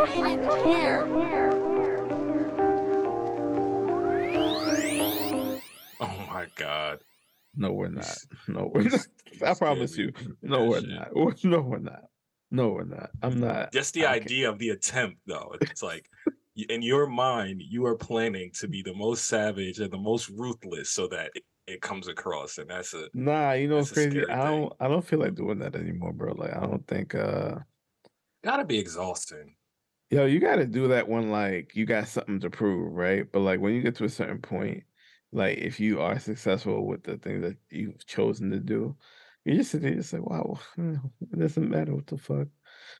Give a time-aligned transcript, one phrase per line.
[0.00, 0.06] Oh
[6.30, 7.00] my god.
[7.56, 8.16] No, we're not.
[8.46, 9.06] No, we're not.
[9.44, 10.12] I promise you.
[10.40, 11.08] No, we're not.
[11.44, 12.02] No, we're not.
[12.52, 13.10] No, we're not.
[13.22, 13.72] I'm not.
[13.72, 15.56] Just the idea of the attempt, though.
[15.60, 16.08] It's like
[16.68, 20.90] in your mind, you are planning to be the most savage and the most ruthless,
[20.90, 23.50] so that it, it comes across, and that's a nah.
[23.52, 24.24] You know what's crazy?
[24.28, 24.72] I don't.
[24.78, 26.34] I don't feel like doing that anymore, bro.
[26.34, 27.16] Like I don't think.
[27.16, 27.56] uh
[28.44, 29.56] Gotta be exhausting.
[30.10, 33.30] Yo, you got to do that when like you got something to prove, right?
[33.30, 34.84] But like when you get to a certain point,
[35.32, 38.96] like if you are successful with the thing that you've chosen to do,
[39.44, 42.48] you just sit there and say, "Wow, it doesn't matter what the fuck."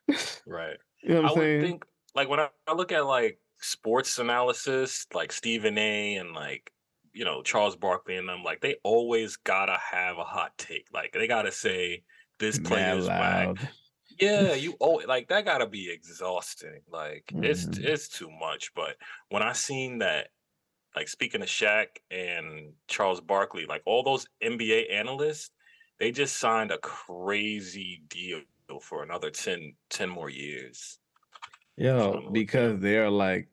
[0.47, 0.79] right.
[1.03, 1.61] You know what I'm I saying?
[1.61, 1.85] would think
[2.15, 6.17] like when I, I look at like sports analysis, like Stephen A.
[6.17, 6.73] and like
[7.13, 10.87] you know Charles Barkley and them, like they always gotta have a hot take.
[10.93, 12.05] Like they gotta say
[12.39, 13.57] this player is whack.
[14.21, 16.83] Yeah, you oh like that gotta be exhausting.
[16.89, 17.79] Like it's Mhm.
[17.79, 18.75] it's too much.
[18.75, 18.97] But
[19.29, 20.31] when I seen that,
[20.97, 25.51] like speaking of Shaq and Charles Barkley, like all those NBA analysts,
[25.99, 28.43] they just signed a crazy deal
[28.83, 31.01] for another 10, 10 more years.
[31.77, 33.51] Yo, because they're like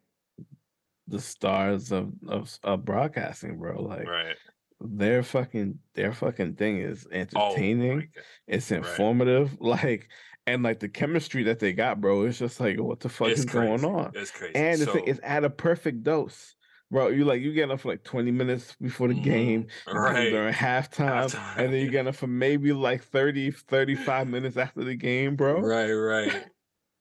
[1.07, 3.81] the stars of of, of broadcasting, bro.
[3.81, 4.37] Like Right.
[4.81, 8.13] their fucking their fucking thing is Oh entertaining.
[8.47, 9.59] it's informative.
[9.61, 10.11] Like
[10.47, 12.23] and like the chemistry that they got, bro.
[12.23, 14.11] It's just like what the fuck It's is going on?
[14.15, 14.55] It's crazy.
[14.55, 16.55] And it's, So- it's at a perfect dose.
[16.91, 19.95] Bro, you like you get up for like 20 minutes before the game, you get
[19.95, 19.97] up Mm-hmm.
[20.15, 20.29] Right.
[20.29, 24.95] during halftime, and then you get up for maybe like 30, 35 minutes after the
[24.95, 25.59] game, bro.
[25.61, 26.45] Right, right.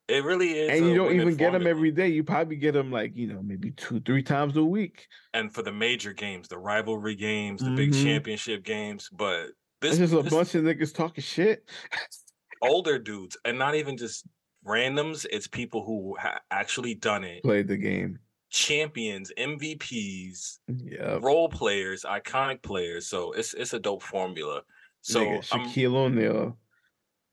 [0.09, 0.71] It really is.
[0.71, 2.09] And you don't even get them every day.
[2.09, 5.07] You probably get them like, you know, maybe two, three times a week.
[5.35, 8.03] and for the major games, the rivalry games, the big Mhm.
[8.03, 9.11] championship games.
[9.13, 9.49] But
[9.83, 11.69] this, is a this bunch of niggas talking shit.
[12.69, 14.27] older dudes, and not even just
[14.67, 15.27] randoms.
[15.31, 18.19] It's people who ha- actually done it, Played the game.
[18.51, 21.19] champions, MVPs, Yeah.
[21.23, 23.07] role players, iconic players.
[23.07, 24.63] So it's it's a dope formula.
[25.03, 26.59] So Nigga, I'm Shaquille O'Neal,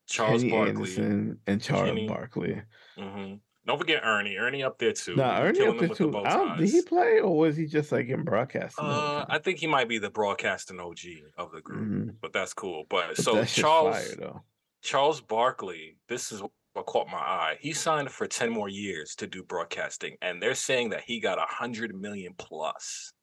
[0.10, 2.08] Charles Kenny Barkley, Anderson, and Charles Kenny.
[2.08, 2.62] Barkley.
[2.98, 3.34] hmm
[3.66, 4.36] Don't forget Ernie.
[4.38, 5.16] Ernie up there too.
[5.16, 6.12] Nah, Ernie killing up there the too.
[6.12, 8.84] Don't, did he play or was he just like in broadcasting?
[8.84, 9.26] Uh.
[9.30, 11.00] I think he might be the broadcasting OG
[11.38, 12.16] of the group, Mhm.
[12.22, 12.86] but that's cool.
[12.90, 14.42] But But so Charles fire, though.
[14.82, 16.42] Charles Barkley, this is
[16.74, 17.58] what caught my eye.
[17.60, 21.38] He signed for 10 more years to do broadcasting, and they're saying that he got
[21.38, 23.14] a hundred million plus.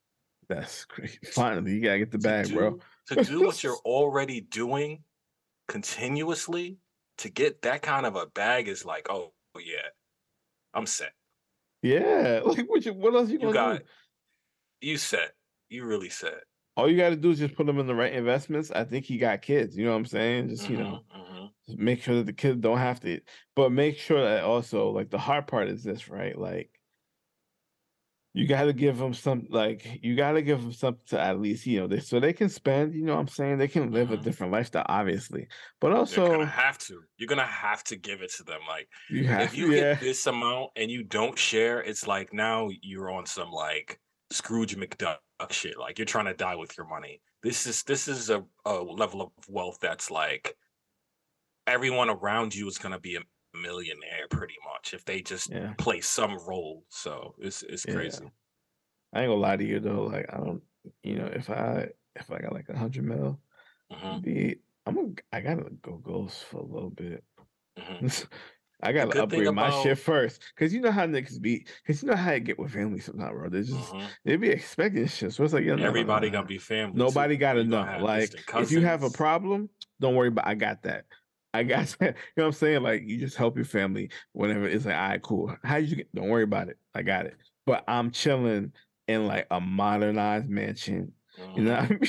[0.49, 1.19] That's great.
[1.33, 2.79] Finally, you gotta get the bag, do, bro.
[3.09, 5.03] To do what you're already doing
[5.67, 6.79] continuously,
[7.19, 9.89] to get that kind of a bag is like, oh yeah,
[10.75, 11.13] I'm set.
[11.83, 13.85] Yeah, like what you, what else you You gonna got do?
[14.81, 15.33] you set.
[15.69, 16.45] You really set.
[16.79, 18.71] All you got to do is just put them in the right investments.
[18.71, 19.77] I think he got kids.
[19.77, 20.49] You know what I'm saying?
[20.49, 23.21] Just you know, Mhm, just make sure that the kids don't have to.
[23.57, 26.39] But make sure that also, like the hard part is this, right?
[26.39, 26.81] Like
[28.35, 31.41] you got to give them some, like you got to give them something to at
[31.41, 32.95] least you know, they, so they can spend.
[32.95, 33.59] You know what I'm saying?
[33.59, 35.49] They can live a different lifestyle, obviously.
[35.81, 37.03] But You're also, gonna have to.
[37.17, 38.61] You're gonna have to give it to them.
[38.69, 39.95] Like You have if you yeah.
[39.95, 44.01] get this amount and you don't share, it's like now you're on some like
[44.31, 45.19] Scrooge McDuck
[45.51, 45.79] shit.
[45.79, 47.23] Like you're trying to die with your money.
[47.43, 50.57] This is this is a, a level of wealth that's like
[51.67, 53.21] everyone around you is gonna be a
[53.57, 55.75] millionaire pretty much if they just Yeah.
[55.79, 56.85] play some role.
[56.89, 57.95] So it's it's Yeah.
[57.95, 58.31] crazy.
[59.13, 60.05] I ain't gonna lie to you though.
[60.05, 60.63] Like I don't,
[61.03, 63.41] you know, if I if I got like a hundred mil,
[63.93, 64.23] Mhm.
[64.23, 67.25] be I'm gonna I gotta go ghost for a little bit.
[67.79, 68.29] Mhm.
[68.83, 72.17] I gotta upgrade my shit first, cause you know how niggas be, cause you know
[72.17, 73.49] how I get with family sometimes, bro.
[73.49, 74.09] They just Mhm.
[74.25, 75.33] they be expecting shit.
[75.33, 76.93] So it's like, yo, no, no, Everybody no, gonna be family.
[76.93, 76.99] too.
[76.99, 77.99] Nobody gotta You know.
[78.01, 79.69] Like if you have a problem,
[80.01, 80.47] don't worry about.
[80.47, 81.07] I got that.
[81.53, 82.15] I got that.
[82.17, 82.83] You know what I'm saying?
[82.83, 85.57] Like you just help your family whenever it's like, all right, cool.
[85.65, 86.15] How you get?
[86.15, 86.79] Don't worry about it.
[86.95, 87.37] I got it.
[87.67, 88.73] But I'm chilling
[89.09, 91.13] in like a modernized mansion.
[91.39, 91.57] Mm.
[91.57, 92.01] You know, I, mean?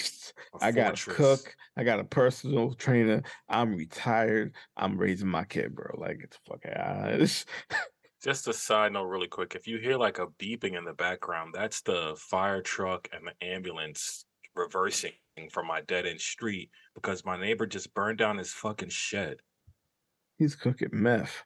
[0.62, 1.56] I got a cook.
[1.78, 3.24] I got a personal trainer.
[3.48, 4.54] I'm retired.
[4.76, 5.96] I'm raising my kid, bro.
[5.98, 7.46] Like get the fuck out.
[8.22, 9.56] Just a side note, really quick.
[9.56, 13.46] If you hear like a beeping in the background, that's the fire truck and the
[13.46, 14.26] ambulance
[14.56, 15.14] reversing
[15.52, 19.38] from my dead end street because my neighbor just burned down his fucking shed.
[20.38, 21.44] He's cooking meth.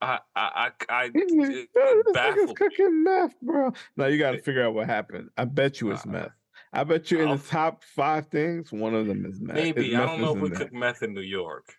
[0.00, 2.56] I, I, I, I baffled.
[2.56, 3.72] cooking meth, bro.
[3.96, 5.30] Now you got to figure out what happened.
[5.36, 6.32] I bet you it's meth.
[6.72, 9.56] I bet you in the top five things, one of them is meth.
[9.56, 11.74] Maybe It's I don't know if we cook meth in New York.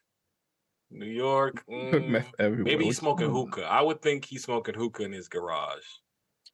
[0.90, 2.64] New York, mm, meth everywhere.
[2.64, 3.66] maybe he's smoking hookah.
[3.66, 5.84] I would think he's smoking hookah in his garage.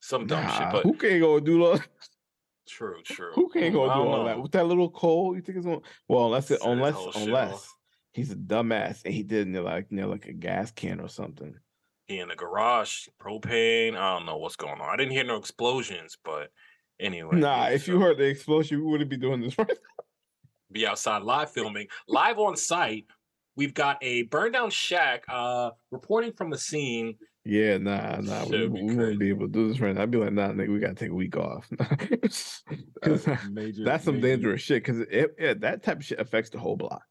[0.01, 1.79] Some dumb shit, but who can't go do all?
[2.67, 3.31] true, true.
[3.35, 5.35] Who can't Mm, go do all that with that little coal?
[5.35, 5.81] You think it's going?
[6.09, 7.73] Well, unless it, unless unless.
[8.13, 11.09] He's a dumbass and he did it near like near like a gas can or
[11.09, 11.53] something.
[12.07, 13.95] in the garage, propane.
[13.97, 14.89] I don't know what's going on.
[14.89, 16.49] I didn't hear no explosions, but
[16.99, 17.39] anyway.
[17.39, 19.77] Nah, yeah, if you heard the explosion, we wouldn't be doing this right.
[20.71, 23.05] be outside live filming, live on site.
[23.55, 27.15] We've got a burned down shack uh reporting from the scene.
[27.45, 30.03] Yeah, nah, nah, we, we wouldn't be able to do this right now.
[30.03, 31.69] I'd be like, nah, nigga, we gotta take a week off.
[33.03, 34.81] Uh, major, that's some major- dangerous shit.
[34.81, 37.03] Because it, it, that type of shit affects the whole block.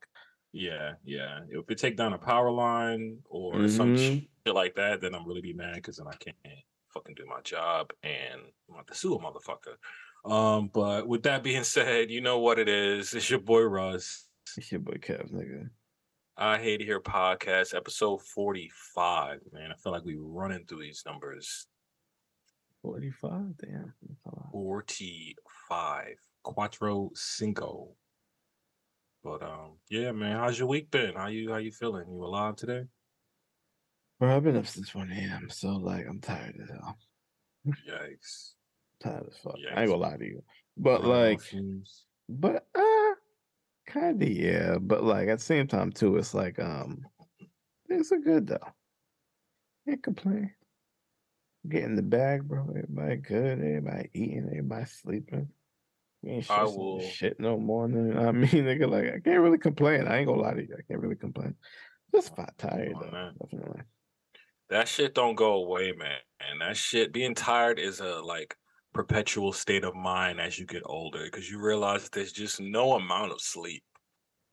[0.53, 1.41] Yeah, yeah.
[1.49, 4.29] If we take down a power line or some Mhm.
[4.47, 6.37] shit like that, then I'm really be mad because then I can't
[6.89, 9.77] fucking do my job and I'm about to sue a motherfucker.
[10.31, 13.15] Um, but with that being said, you know what it is.
[13.15, 14.29] It's your boy Russ.
[14.57, 15.71] It's your boy Kev, nigga.
[16.37, 19.41] I hate to hear podcast episode 45.
[19.53, 21.67] Man, I feel like we running through these numbers.
[22.83, 23.57] 45?
[23.59, 23.95] Damn.
[24.03, 24.51] that's a lot.
[24.53, 26.17] 45.
[26.43, 27.95] Quattro Cinco.
[29.23, 31.15] But um, yeah, man, how's your week been?
[31.15, 32.07] How you how you feeling?
[32.09, 32.85] You alive today?
[34.19, 35.49] Bro, I've been up since 1 a.m.
[35.51, 36.97] So, like, I'm tired as hell.
[37.67, 38.53] Yikes.
[39.03, 39.57] tired as fuck.
[39.59, 40.45] Yeah, I ain't gonna lie to you.
[40.77, 41.41] But, like,
[42.29, 43.15] but, uh,
[43.89, 44.77] kind of, yeah.
[44.81, 47.05] But, like, at the same time, too, it's like, um,
[47.89, 48.69] things are good, though.
[49.89, 50.53] Can't complain.
[51.69, 52.65] Getting the bag, bro.
[52.69, 53.59] Everybody good.
[53.59, 54.47] Everybody eating.
[54.51, 55.49] Everybody sleeping.
[56.27, 57.89] Ain't I will- shit no more.
[57.89, 60.07] Than, I mean, nigga, like I can't really complain.
[60.07, 60.75] I ain't gonna lie to you.
[60.79, 61.55] I can't really complain.
[62.15, 63.11] Just oh, fat tired on, though.
[63.11, 63.35] man.
[63.41, 63.83] Definitely.
[64.71, 66.19] that shit don't go away, man.
[66.51, 68.57] And that shit being tired is a like
[68.93, 73.33] perpetual state of mind as you get older because you realize there's just no amount
[73.33, 73.83] of sleep.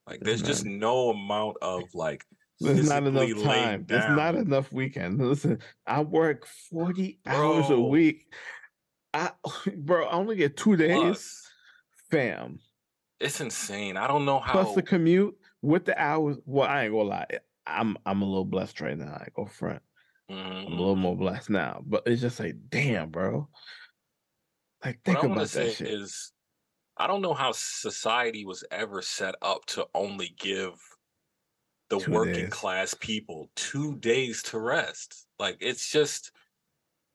[0.07, 2.25] Like there's just no amount of like
[2.62, 3.86] There's not enough time.
[3.88, 5.18] There's not enough weekend.
[5.18, 8.25] Listen, I work 40 hours a week.
[9.13, 9.31] I
[9.77, 10.98] bro, I only get two days.
[10.98, 11.49] Plus,
[12.11, 12.59] Fam.
[13.19, 13.97] it's insane.
[13.97, 16.38] I don't know how Plus the commute with the hours.
[16.45, 17.27] Well, I ain't gonna lie.
[17.65, 19.13] I'm I'm a little blessed right now.
[19.13, 19.83] I go front.
[20.29, 21.00] Mhm, I'm a little mhm.
[21.00, 21.81] more blessed now.
[21.85, 23.50] But it's just like, damn, bro.
[24.83, 25.88] Like What think want about that shit.
[25.88, 26.31] is,
[26.97, 30.79] I don't know how society was ever set up to only give
[31.89, 32.50] the Two working days.
[32.50, 35.27] class people two days to rest.
[35.39, 36.31] Like it's just,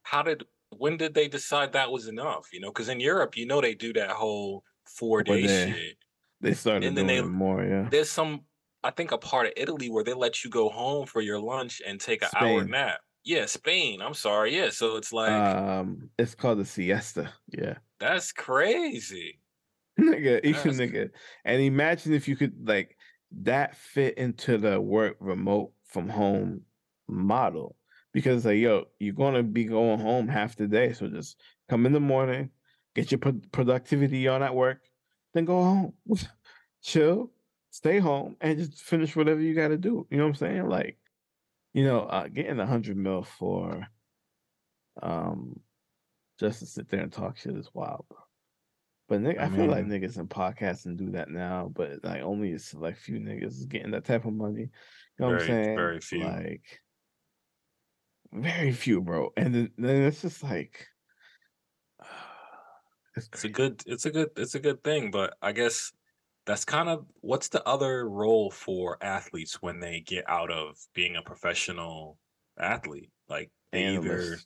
[0.04, 2.48] how did when did they decide that was enough?
[2.52, 4.64] You know, because in Europe, you know, they do that whole
[4.94, 5.72] four day day.
[5.72, 5.96] shit.
[6.40, 7.88] They started and then doing they- more, yeah.
[7.90, 8.42] There's some,
[8.82, 11.80] I think, a part of Italy where they let you go home for your lunch
[11.86, 12.98] and take an hour nap.
[13.24, 14.02] Yeah, Spain.
[14.02, 14.54] I'm sorry.
[14.54, 17.32] Yeah, so it's like um, it's called the siesta.
[17.48, 17.76] Yeah.
[17.98, 19.40] that's crazy.
[20.00, 21.10] nigga, even That's- nigga.
[21.44, 22.96] And imagine if you could like
[23.42, 26.62] that fit into the work remote from home
[27.08, 27.76] model.
[28.12, 30.92] Because like, yo, you're gonna be going home half the day.
[30.92, 32.50] So just come in the morning,
[32.94, 34.80] get your pro- productivity on at work,
[35.32, 35.92] then go home.
[36.82, 37.30] Chill,
[37.70, 40.06] stay home, and just finish whatever you gotta do.
[40.10, 40.68] You know what I'm saying?
[40.68, 40.98] Like,
[41.72, 43.86] you know, uh getting a hundred mil for
[45.02, 45.60] um
[46.38, 48.18] just to sit there and talk shit is wild, bro.
[49.08, 52.22] But nigga, I I, feel like niggas in podcasts and do that now, but like
[52.22, 54.62] only a select few niggas is getting that type of money.
[54.62, 54.68] You
[55.18, 55.76] know what I'm saying?
[55.76, 56.24] very few.
[56.24, 56.80] Like
[58.32, 59.32] very few, bro.
[59.36, 60.86] And then, then it's just like
[63.16, 65.92] it's, a good it's a good it's a good thing but i guess
[66.46, 71.16] that's kind of what's the other role for athletes when they get out of being
[71.16, 72.18] a professional
[72.58, 73.10] athlete?
[73.28, 74.38] Like they either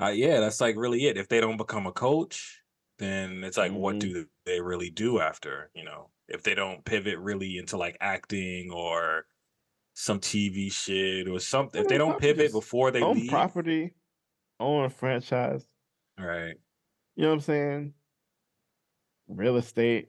[0.00, 1.16] uh, yeah that's like really it.
[1.16, 2.62] If they don't become a coach
[2.98, 4.00] then it's like what Mhm.
[4.00, 6.10] do they really do after you know?
[6.28, 9.26] If they don't pivot really into like acting or
[9.94, 13.94] some tv shit or something if they don't pivot before they own leave property,
[14.60, 15.68] own a franchise.
[16.18, 16.56] right
[17.16, 17.94] You know what I'm saying?
[19.28, 20.08] Real estate,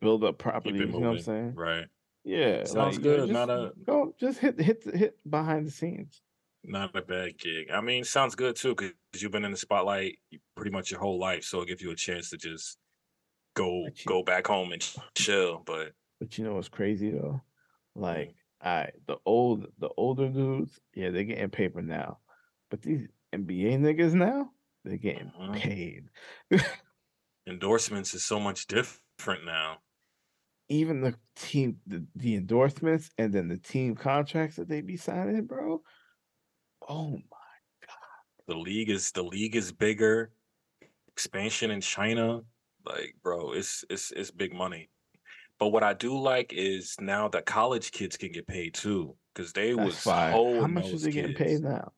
[0.00, 0.78] build up property.
[0.78, 1.54] You know what I'm saying?
[1.54, 1.86] right
[2.24, 4.14] Yeah, Sounds like, good, not just a- go.
[4.18, 6.22] Just hit hit the- hit behind the scenes.
[6.62, 7.70] Not a bad gig.
[7.70, 10.18] I mean, sounds good too because you've been in the spotlight
[10.54, 12.78] pretty much your whole life, so it gives you a chance to just
[13.54, 14.82] go you- go back home and
[15.14, 15.62] chill.
[15.64, 17.40] But But you know what's crazy though?
[17.96, 18.02] Mm.
[18.02, 22.18] Like, I the old the older dudes, yeah, they're getting paper now.
[22.70, 24.52] But these NBA niggas now,
[24.84, 25.52] they're getting Mhm.
[25.52, 26.10] paid.
[27.46, 29.82] endorsements is so much different now.
[30.68, 35.46] Even the team, the, the endorsements, and then the team contracts that they be signing,
[35.46, 35.82] bro.
[36.88, 37.56] Oh my
[37.86, 37.98] god!
[38.46, 40.32] The league is the league is bigger.
[41.08, 42.42] Expansion in China,
[42.84, 44.90] like bro, it's it's it's big money.
[45.58, 49.52] But what I do like is now that college kids can get paid too, because
[49.54, 50.40] they that's was fire.
[50.58, 51.92] How much is they getting paid now?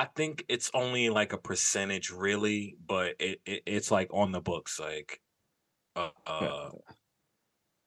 [0.00, 4.40] I think it's only like a percentage, really, but it, it it's like on the
[4.40, 5.20] books, like
[5.96, 6.70] uh, uh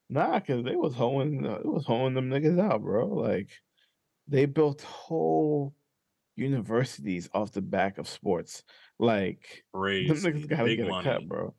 [0.09, 3.07] Nah, cause they was hoeing, uh, it was hoeing them niggas out, bro.
[3.07, 3.51] Like
[4.27, 5.75] they built whole
[6.35, 8.63] universities off the back of sports.
[8.99, 9.65] Like
[9.99, 10.23] them Crazy.
[10.23, 10.95] niggas gotta Big get a money.
[10.95, 11.55] cut, bro.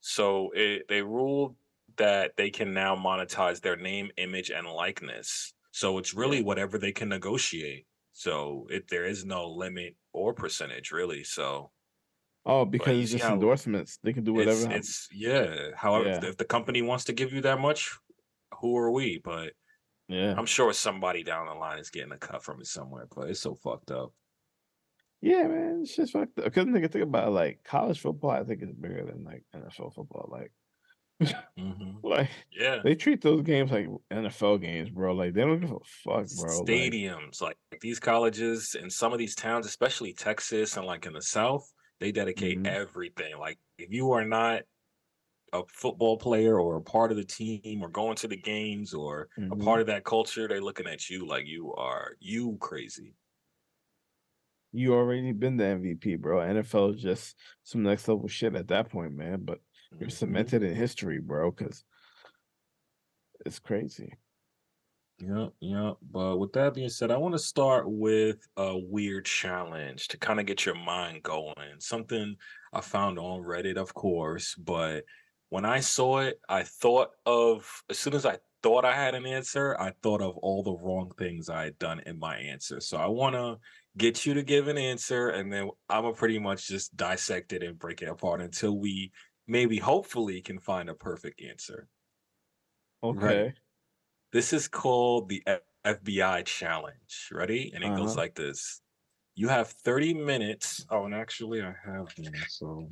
[0.00, 1.56] So it, they ruled
[1.96, 5.54] that they can now monetize their name, image, and likeness.
[5.70, 6.42] So it's really Yeah.
[6.42, 7.86] whatever they can negotiate.
[8.12, 11.24] So it there is no limit or percentage really.
[11.24, 11.70] So
[12.44, 13.98] Oh, because it's just endorsements.
[14.02, 14.70] They can do whatever.
[14.72, 15.70] it's it's yeah.
[15.76, 16.24] However, Yeah.
[16.24, 17.96] if the company wants to give you that much,
[18.60, 19.20] who are we?
[19.22, 19.52] But
[20.08, 20.34] yeah.
[20.36, 23.06] I'm sure somebody down the line is getting a cut from it somewhere.
[23.14, 24.12] But it's so fucked up.
[25.20, 26.46] Yeah, man, it's just fucked up.
[26.46, 28.30] Because nigga, think about it, like college football.
[28.30, 30.28] I think is bigger than like NFL football.
[30.30, 30.50] Like,
[31.56, 32.82] hmm like Yeah.
[32.82, 35.14] they treat those games like NFL games, bro.
[35.14, 36.64] Like they don't give a fuck, bro.
[36.64, 41.22] Stadiums like these colleges and some of these towns especially texas and like in the
[41.22, 42.66] south they dedicate Mhm.
[42.66, 44.62] everything like if you are not
[45.52, 49.28] a football player or a part of the team or going to the games or
[49.50, 49.64] a Mhm.
[49.64, 53.16] part of that culture they're looking at you like you are you crazy
[54.72, 56.40] you already been the MVP, bro.
[56.40, 59.44] NFL is just some next level shit at that point, man.
[59.44, 59.60] But
[59.98, 60.12] you're Mhm.
[60.12, 61.50] cemented in history, bro.
[61.50, 61.84] Because
[63.46, 64.14] it's crazy.
[65.18, 65.92] Yeah, yeah.
[66.02, 70.40] But with that being said, I want to start with a weird challenge to kind
[70.40, 71.78] of get your mind going.
[71.78, 72.36] Something
[72.72, 75.04] I found on Reddit, of course, but
[75.50, 79.26] when I saw it, I thought of as soon as I thought I had an
[79.26, 82.80] answer, I thought of all the wrong things I had done in my answer.
[82.80, 83.58] So I want to
[83.96, 87.62] get you to give an answer, and then I'm gonna pretty much just dissect it
[87.62, 89.12] and break it apart until we
[89.52, 91.88] maybe, hopefully, can find a perfect answer.
[93.04, 93.54] Okay.
[94.32, 95.42] This is called the
[95.84, 97.28] FBI challenge.
[97.30, 97.70] Ready?
[97.74, 98.22] And it goes Uh-huh.
[98.22, 98.80] like this.
[99.34, 100.84] You have 30 minutes.
[100.88, 102.88] Oh, and actually I have one, so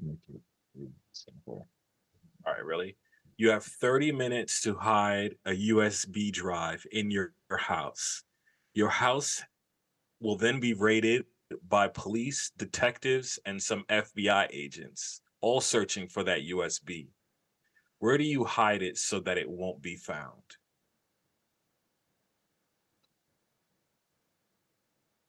[0.00, 0.40] make it
[1.12, 1.68] simple.
[2.44, 2.96] All right, really?
[3.36, 8.24] You have 30 minutes to hide a USB drive in your, your house.
[8.74, 9.42] Your house
[10.20, 11.26] will then be raided
[11.68, 17.08] by police, detectives, and some FBI agents, all searching for that USB.
[17.98, 20.42] Where do you hide it so that it won't be found?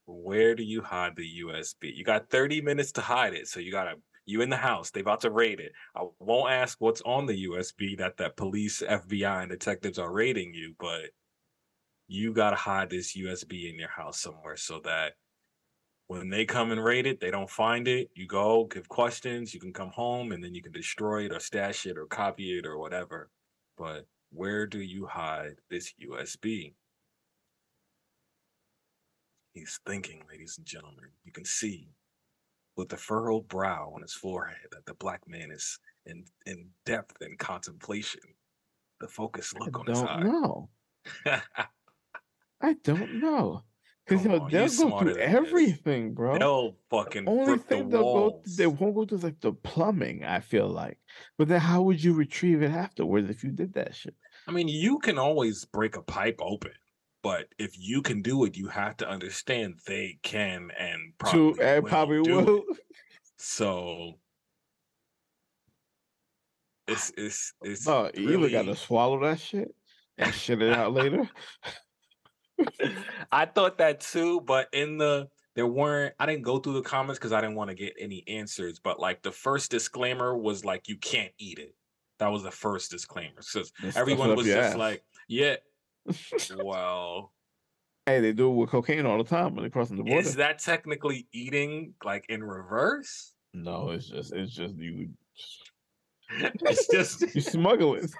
[0.06, 1.96] Where do you hide the USB?
[1.96, 3.48] You got 30 minutes to hide it.
[3.48, 5.74] So you gotta you in the house, they about to raid it.
[5.96, 10.54] I won't ask what's on the USB that that police, FBI, and detectives are raiding
[10.54, 11.12] you, but
[12.08, 15.14] you gotta hide this USB in your house somewhere so that
[16.08, 18.10] when they come and raid it, they don't find it.
[18.14, 21.40] You go, give questions, you can come home, and then you can destroy it or
[21.40, 23.30] stash it or copy it or whatever.
[23.78, 26.74] But where do you hide this USB?
[29.54, 31.10] He's thinking, ladies and gentlemen.
[31.24, 31.90] You can see
[32.76, 37.18] with the furrowed brow on his forehead that the black man is in, in depth
[37.22, 38.22] and contemplation.
[39.00, 40.70] The focused I look on his don't know.
[42.62, 43.64] I don't know.
[44.06, 45.18] Because they'll go through than this.
[45.18, 46.38] everything, bro.
[46.38, 48.56] They'll fucking Only rip the thing they'll go walls.
[48.58, 50.98] they won't go through like the plumbing, I feel like.
[51.38, 54.16] But then how would you retrieve it afterwards if you did that shit?
[54.48, 56.74] I mean, you can always break a pipe open,
[57.22, 61.84] but if you can do it, you have to understand they can and probably and
[61.84, 62.58] will probably will.
[62.58, 62.78] it.
[63.38, 64.16] So
[66.88, 69.74] it's it's it's No, you either gotta swallow that shit
[70.18, 71.30] and shit it out later.
[73.32, 76.16] I thought that too, but in the there weren't.
[76.20, 78.80] I didn't go through the comments because I didn't want to get any answers.
[78.80, 81.76] But like the first disclaimer was like you can't eat it.
[82.20, 83.42] That was the first disclaimer.
[83.42, 84.76] So Just everyone was just ass.
[84.76, 85.58] like, yeah,
[86.64, 87.32] well.
[88.06, 90.20] Hey, they do it with cocaine all the time when they're crossing the border.
[90.20, 93.34] Is that technically eating like in reverse?
[93.54, 95.10] No, it's just it's just you
[96.40, 98.12] it's just you smuggle it.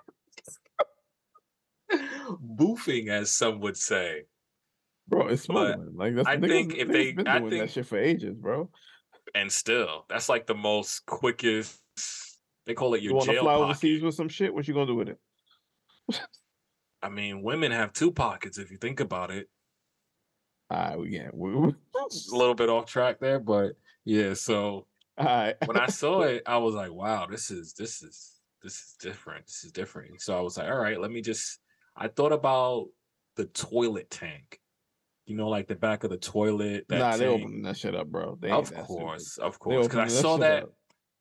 [2.56, 4.24] boofing, as some would say.
[5.08, 5.80] Bro, it's But.
[5.96, 8.70] Like that's I niggas, think if they- been I doing that shit for ages, bro.
[9.36, 11.80] And still, that's like the most quickest.
[12.66, 13.64] They call it You your want to jail fly pocket.
[13.66, 14.54] overseas with some shit?
[14.54, 15.20] What you gonna do with it?
[17.02, 19.50] I mean, women have two pockets if you think about it.
[20.70, 21.36] All right, we can't.
[21.36, 21.52] We,
[21.96, 23.74] a little bit off track there, but
[24.06, 24.34] yeah.
[24.34, 25.56] So all right.
[25.66, 29.46] when I saw it, I was like, "Wow, this is this is this is different.
[29.48, 31.60] This is different." So I was like, "All right, let me just."
[31.96, 32.88] I thought about
[33.36, 34.60] the toilet tank.
[35.26, 36.86] You know, like the back of the toilet.
[36.90, 37.42] That nah, they tank.
[37.42, 38.38] opening that shit up, bro.
[38.42, 39.88] They Of course, of course.
[39.88, 40.64] Because I saw that.
[40.64, 40.74] up.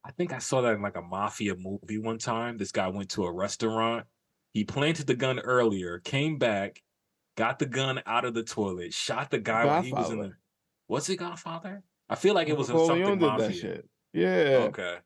[0.05, 2.59] I think I saw that in like a mafia movie one time.
[2.59, 4.07] This guy went to a restaurant.
[4.53, 6.83] He planted the gun earlier, came back,
[7.37, 10.33] got the gun out of the toilet, shot the guy while he was in the.
[10.89, 11.13] Godfather.
[11.13, 11.83] It Godfather?
[12.11, 13.49] I feel like it was in something did mafia.
[13.49, 13.89] that shit.
[14.13, 14.67] Yeah.
[14.69, 14.97] Okay.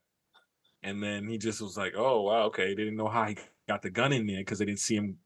[0.83, 3.37] And then he just was like, "Oh wow, okay." They didn't know how he
[3.69, 5.19] got the gun in there because they didn't see him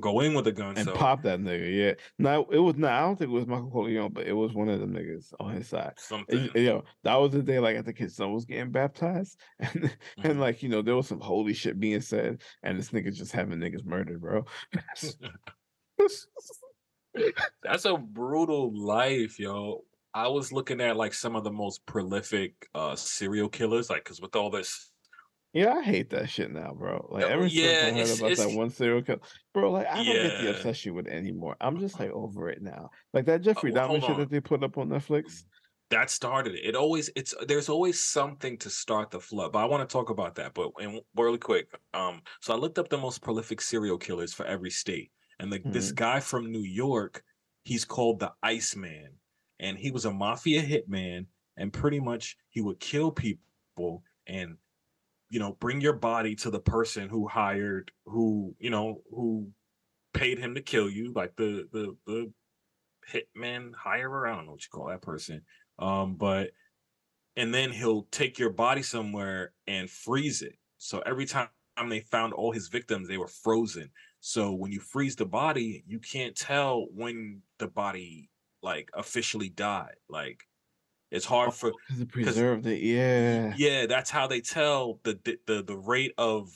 [0.00, 1.74] go in with a gun and so pop that nigga.
[1.74, 1.94] Yeah.
[2.18, 2.92] No, it was not.
[2.92, 5.54] I don't think it was Michael Corleone, but it was one of them niggas on
[5.54, 5.94] his side.
[5.98, 6.50] something.
[6.54, 9.96] And, yo, that was the day like I think his son was getting baptized, and
[10.22, 10.38] and Mhm.
[10.38, 13.58] like you know there was some holy shit being said, and this nigga just having
[13.58, 14.44] niggas murdered, bro.
[17.62, 19.84] That's a brutal life, yo.
[20.12, 24.20] I was looking at like some of the most prolific uh serial killers, like because
[24.20, 24.89] with all this,
[25.52, 27.08] yeah, I hate that shit now, bro.
[27.10, 29.20] Like Oh, ever since yeah, I heard it's- about that one serial killer,
[29.52, 29.70] bro.
[29.72, 31.56] Like I don't get the obsession with it anymore.
[31.60, 32.90] I'm just like over it now.
[33.12, 35.44] Like that Jeffrey well, Dahmer shit that they put up on Netflix.
[35.90, 36.64] that started it.
[36.64, 39.52] It always it's there's always something to start the flood.
[39.52, 40.54] But I want to talk about that.
[40.54, 44.46] But and really quick, um, so I looked up the most prolific serial killers for
[44.46, 47.22] every state, and the, this guy from New York,
[47.64, 49.14] he's called the Iceman,
[49.58, 51.26] and he was a mafia hitman,
[51.56, 54.56] and pretty much he would kill people and
[55.30, 59.48] you know bring your body to the person who hired who you know who
[60.12, 62.32] paid him to kill you like the the the
[63.12, 65.42] hitman hirer i don't know what you call that person
[65.78, 66.50] um but
[67.36, 70.56] and then he'll take your body somewhere and freeze it.
[70.78, 71.48] So every time
[71.88, 73.90] they found all his victims they were frozen.
[74.20, 78.28] So when you freeze the body you can't tell when the body
[78.62, 79.94] like officially died.
[80.08, 80.42] Like
[81.10, 82.80] it's hard oh, for Because it preserved it.
[82.82, 83.54] Yeah.
[83.56, 86.50] yeah that's how they tell the the the, the rate of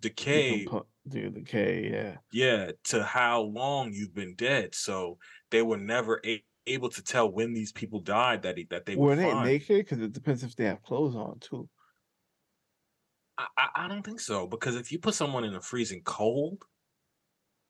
[0.00, 0.66] decay
[1.08, 1.90] Dude, decay.
[1.90, 2.16] Yeah.
[2.32, 5.18] yeah to how long you've been dead so
[5.50, 8.94] they were never a- able to tell when these people died that he, that they
[8.94, 9.46] Were were they fine.
[9.46, 9.78] naked?
[9.78, 11.68] Because it depends if they have clothes on too.
[13.36, 16.62] I, I, I don't think so because if you put someone in a freezing cold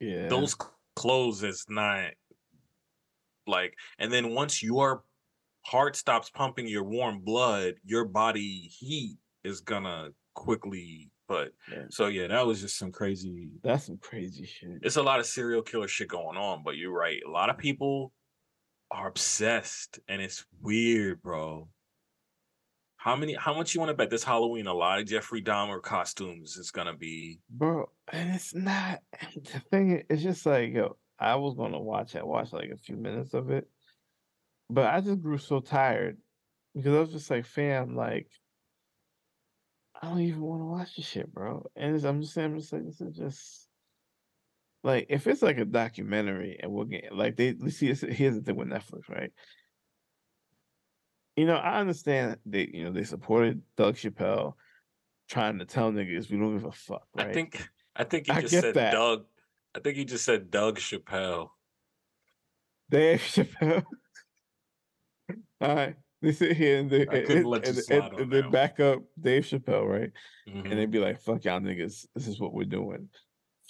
[0.01, 0.29] Yeah.
[0.29, 0.55] those
[0.95, 2.11] clothes is not
[3.47, 5.05] like and then once your
[5.65, 11.85] heart stops pumping your warm blood your body heat is gonna quickly but Yeah.
[11.91, 14.81] so yeah that was just some crazy That's some crazy shit.
[14.83, 17.21] it's a lot of serial killer shit going on, but you're right.
[17.27, 18.13] A lot of people
[18.91, 21.69] are obsessed and it's weird, bro.
[22.97, 25.81] How many how much you want to bet this Halloween a lot of Jeffrey Dahmer
[25.83, 29.01] costumes is gonna be bro and it's not
[29.35, 32.97] the thing it's just like yo i was gonna watch it watch like a few
[32.97, 33.69] minutes of it
[34.73, 36.17] but i just grew so tired
[36.75, 38.29] because i was just like fam like
[40.01, 42.73] i don't even want to watch this shit bro and i'm just saying i'm just
[42.73, 43.69] like this is just
[44.85, 48.57] like if it's like a documentary and we're getting like they see here's the thing
[48.57, 49.33] with netflix right
[51.37, 54.55] you know i understand they you know they supported doug chappelle
[55.29, 58.33] trying to tell niggas we don't give a fuck right I think I think he
[58.33, 58.93] I just said that.
[58.93, 59.25] Doug.
[59.75, 61.51] I think he just said Doug Chappelle.
[62.91, 63.85] Dave Chappelle.
[65.63, 65.97] All right.
[66.21, 67.13] They sit here and they, and,
[67.91, 70.11] and, and- they back up Dave Chappelle, right?
[70.49, 70.71] Mhm.
[70.71, 72.07] And they'd be like, fuck y'all niggas.
[72.15, 73.09] This is what we're doing.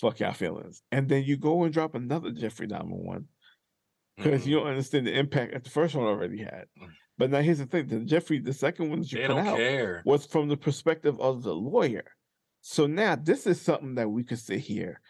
[0.01, 0.83] Fuck y'all feelings.
[0.91, 3.27] And then you go and drop another Jeffrey Dahmer one
[4.19, 4.47] because Mhm.
[4.47, 6.67] you don't understand the impact that the first one already had.
[6.81, 6.89] Mm.
[7.19, 9.47] But now here's the thing the Jeffrey, the second one that you they put don't
[9.47, 10.03] out care.
[10.05, 12.05] was from the perspective of the lawyer.
[12.63, 15.01] So now this is something that we could sit here.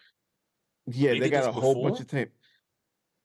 [0.85, 2.31] Yeah, They they, got a whole bunch of tape.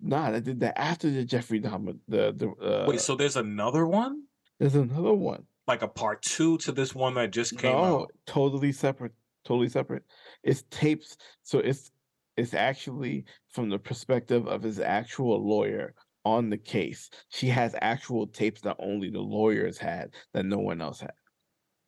[0.00, 1.98] Nah, they did that after the Jeffrey Dahmer.
[2.08, 4.22] The the uh, Wait, so there's another one?
[4.58, 5.44] there's another one.
[5.66, 8.12] Like a part two to this one that just came no, out?
[8.26, 9.12] totally separate.
[9.44, 10.04] Totally separate.
[10.42, 11.16] It's tapes.
[11.42, 11.90] So it's
[12.36, 17.10] it's actually from the perspective of his actual lawyer on the case.
[17.30, 21.12] She has actual tapes that only the lawyers had that no one else had.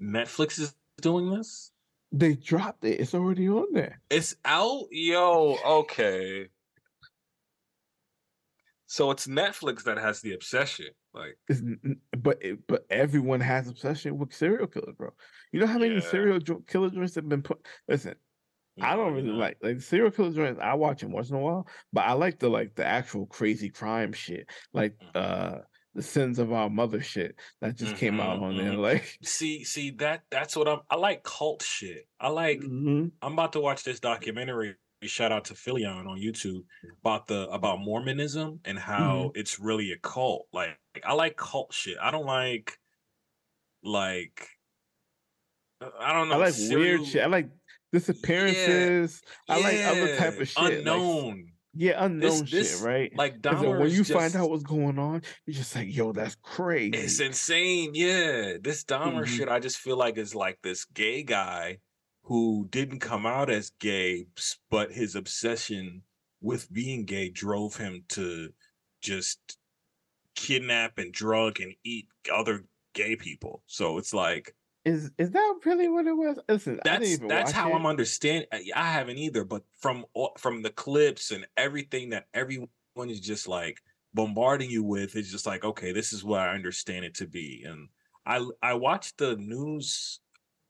[0.03, 1.73] Netflix is doing this?
[2.13, 3.01] They dropped it.
[3.01, 4.01] It's already on there.
[4.11, 4.87] It's out?
[4.91, 6.49] Yo, okay.
[8.91, 10.89] So it's Netflix that has the obsession.
[11.15, 11.63] Like, It's,
[12.19, 15.11] but it, but everyone has obsession with serial killers, bro.
[15.53, 16.01] You know how many Yeah.
[16.01, 17.65] serial killer joints have been put?
[17.87, 18.17] Listen,
[18.81, 19.35] I don't really yeah.
[19.35, 20.61] like like serial killer joints.
[20.61, 23.71] I watch them once in a while, but I like the like the actual crazy
[23.71, 25.11] crime shit, like Mhm.
[25.15, 25.59] uh
[25.95, 28.73] the sins of our mother shit that just came out Mhm, on there.
[28.73, 28.79] mhm.
[28.79, 32.09] Like, See, see that that's what I'm I like cult shit.
[32.19, 33.13] I like mhm.
[33.23, 34.77] I'm about to watch this documentary.
[35.03, 36.65] Shout out to Philion on YouTube
[37.01, 39.41] about the about Mormonism and how Mm-hmm.
[39.41, 40.47] it's really a cult.
[40.53, 41.97] Like I like cult shit.
[42.01, 42.77] I don't like
[43.83, 44.47] like
[45.81, 46.35] uh, I don't know.
[46.35, 47.23] I like serial- weird shit.
[47.23, 47.49] I like
[47.93, 49.23] disappearances.
[49.49, 50.63] I like other type of shit.
[50.63, 51.47] like- Unknown.
[51.75, 53.11] yeah, unknown this- shit, right?
[53.17, 56.99] Like Dahmer when you find out what's going on, you're just like, yo, that's crazy.
[56.99, 57.93] It's insane.
[57.95, 58.59] Yeah.
[58.61, 59.27] This Dahmer Mhm.
[59.27, 61.79] shit, I just feel like is like this gay guy
[62.31, 64.25] who didn't come out as gay,
[64.71, 66.01] but his obsession
[66.41, 68.51] with being gay drove him to
[69.03, 69.59] just
[70.37, 72.65] kidnap and drug and eat other
[72.95, 73.65] gay people.
[73.67, 76.39] So it's like Is is that really what it was?
[76.49, 77.75] Listen, That's that's how it.
[77.75, 78.47] I'm understanding.
[78.53, 80.05] I haven't either, but from
[80.39, 82.69] from the clips and everything that everyone
[83.09, 83.79] is just like
[84.15, 87.65] bombarding you with, it's just like, okay, this is what I understand it to be.
[87.67, 87.89] And
[88.25, 90.21] I I watched the news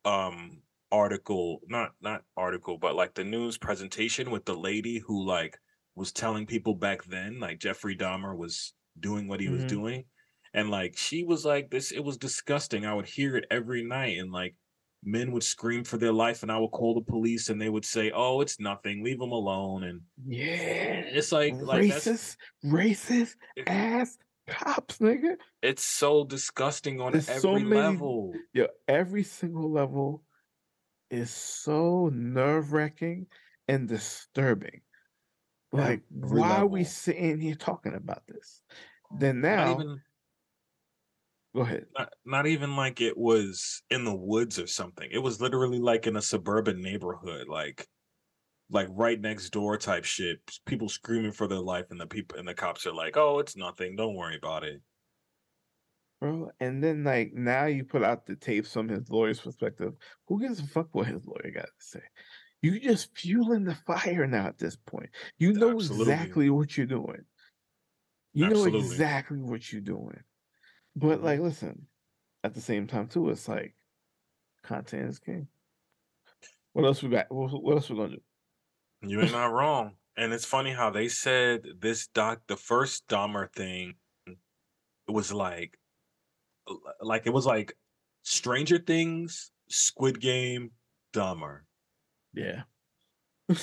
[0.06, 5.58] um article, not not article, but like the news presentation with the lady who like
[5.94, 9.68] was telling people back then, like Jeffrey Dahmer was doing what he was Mhm.
[9.68, 10.04] doing.
[10.54, 12.84] And like she was like this, it was disgusting.
[12.86, 14.56] I would hear it every night, and like
[15.02, 17.84] men would scream for their life, and I would call the police, and they would
[17.86, 19.02] say, "Oh, it's nothing.
[19.02, 21.00] Leave them alone." And Yeah.
[21.06, 25.36] it's like, like that's racist, racist it- ass cops, nigga.
[25.62, 28.34] it's so disgusting on There's every so many- level.
[28.52, 30.24] Yeah, every single level
[31.10, 33.26] is so nerve wracking
[33.68, 34.80] and disturbing.
[35.72, 38.62] Like, Every why are we sitting here talking about this?
[39.18, 40.00] Then now, even
[41.54, 41.86] go ahead.
[41.96, 45.08] not, not even like it was in the woods or something.
[45.12, 47.86] It was literally like in a suburban neighborhood, like
[48.70, 50.38] like right next door type shit.
[50.66, 53.56] People screaming for their life, and the people and the cops are like, "Oh, it's
[53.56, 53.96] nothing.
[53.96, 54.80] Don't worry about it."
[56.20, 56.50] Bro.
[56.60, 59.94] And then like now you put out the tapes from his lawyer's perspective.
[60.28, 62.02] Who gives a fuck what his lawyer got to say?
[62.62, 65.10] You just fueling the fire now at this point.
[65.38, 66.12] You know Absolutely.
[66.12, 67.24] exactly what you're doing.
[68.32, 68.86] You know Absolutely.
[68.86, 70.22] exactly what you're doing.
[70.94, 71.24] But Mhm.
[71.24, 71.88] like, listen,
[72.44, 73.74] at the same time too, it's like
[74.62, 75.48] content is king.
[76.72, 77.26] What else we got?
[77.30, 78.22] What, what else we gonna do?
[79.02, 79.96] You ain't not wrong.
[80.16, 83.94] And it's funny how they said this doc, the first Dahmer thing,
[84.26, 84.36] it
[85.10, 85.79] was like,
[87.00, 87.72] like it was like
[88.22, 90.70] Stranger Things, Squid Game,
[91.12, 91.60] Dahmer.
[92.34, 92.62] Yeah,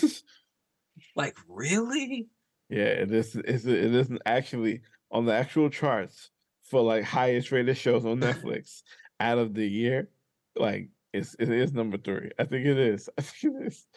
[1.15, 2.27] Like really?
[2.69, 2.83] yeah.
[2.85, 3.35] It is.
[3.35, 6.31] It's, it isn't actually on the actual charts
[6.63, 8.81] for like highest rated shows on Netflix
[9.19, 10.09] out of the year.
[10.55, 12.31] Like it's it is number three.
[12.39, 13.09] I think it is.
[13.17, 13.87] I think it is.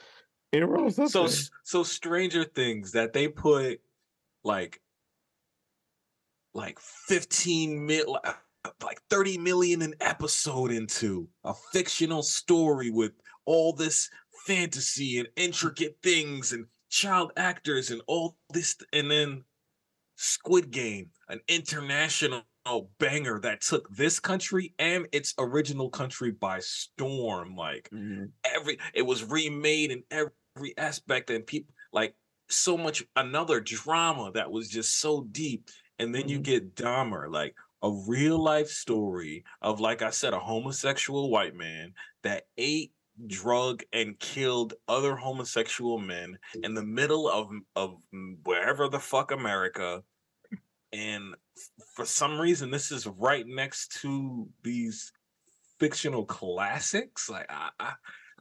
[0.53, 1.37] It rolls up So there.
[1.65, 3.81] so Stranger Things that they put
[4.45, 4.81] like
[6.55, 8.19] like 15 mil
[8.83, 13.13] like 30 million an episode into a fictional story with
[13.47, 14.11] all this
[14.47, 19.45] fantasy and intricate things and child actors and all this and then
[20.17, 22.43] Squid Game, an international
[22.99, 28.31] banger that took this country and its original country by storm like Mhm.
[28.45, 32.15] every it was remade in every aspect and people like
[32.51, 36.43] so much another drama that was just so deep and then you Mhm.
[36.45, 41.95] get Dahmer like a real life story of like I said a homosexual white man
[42.23, 42.93] that ate
[43.27, 47.97] drug and killed other homosexual men in the middle of of
[48.45, 50.03] wherever the fuck America
[50.93, 51.35] and
[51.95, 55.13] for some reason this is right next to these
[55.79, 57.93] fictional classics like I I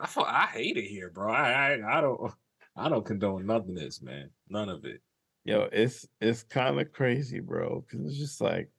[0.02, 2.32] I, fu- I hate it here bro I, I I don't
[2.76, 5.02] I don't condone of this man none of it.
[5.46, 8.70] Yo, it's it's kind of crazy, bro, because it's just like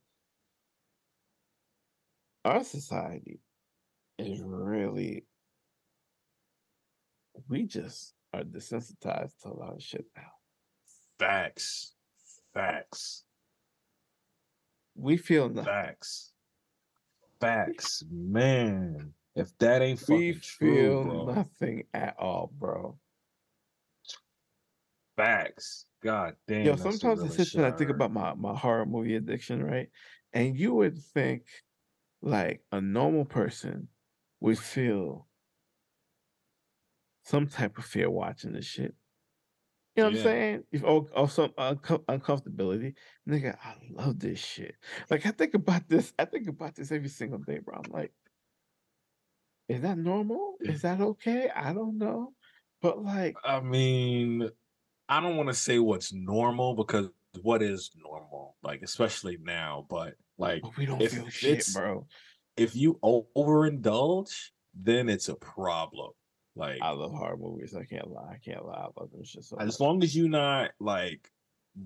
[2.45, 3.41] our society
[4.19, 5.27] is really
[7.49, 10.31] we just are desensitized to a lot of shit now.
[11.19, 11.95] facts
[12.55, 13.25] facts
[14.95, 15.65] We feel nothing.
[15.73, 16.33] facts
[17.41, 22.99] facts man if that ain't We fucking true feel bro nothing at all, bro.
[25.17, 28.35] facts god damn Yo, sometimes I realest sit shit there and I think about my,
[28.35, 29.89] my horror movie addiction, right?
[30.33, 31.43] And you would think
[32.23, 33.89] like a normal person
[34.41, 35.27] would feel
[37.25, 38.95] some type of fear watching this shit.
[39.97, 40.21] You know what Yeah.
[40.21, 40.65] I'm saying?
[40.73, 42.95] If or, or some unco- uncomfortability,
[43.29, 44.77] nigga, I love this shit.
[45.11, 47.77] Like I think about this, I think about this every single day, bro.
[47.85, 48.13] I'm like,
[49.69, 50.57] is that normal?
[50.61, 51.51] Is that okay?
[51.55, 52.33] I don't know,
[52.83, 54.49] but like, I mean,
[55.09, 57.09] I don't want to say what's normal because
[57.43, 62.07] what is normal, like especially now, but like we don't if feel shit, bro.
[62.57, 64.35] if you overindulge,
[64.75, 66.11] then it's a problem.
[66.57, 67.75] Like I love horror movies.
[67.75, 68.33] I can't lie.
[68.33, 68.75] I can't lie.
[68.75, 69.81] I love them shit so as much.
[69.81, 71.31] long as you're not like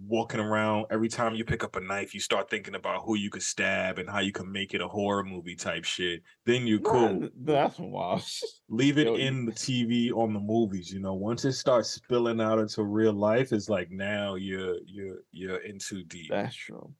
[0.06, 3.28] walking around every time you pick up a knife, you start thinking about who you
[3.30, 6.22] could stab and how you can make it a horror movie type shit.
[6.46, 7.28] Then you're cool.
[7.42, 8.22] that's wild
[8.68, 10.90] leave it Yo, in the TV on the movies.
[10.90, 15.18] You know, once it starts spilling out into real life, it's like now you're you're
[15.30, 16.30] you're in too deep.
[16.30, 16.92] That's true.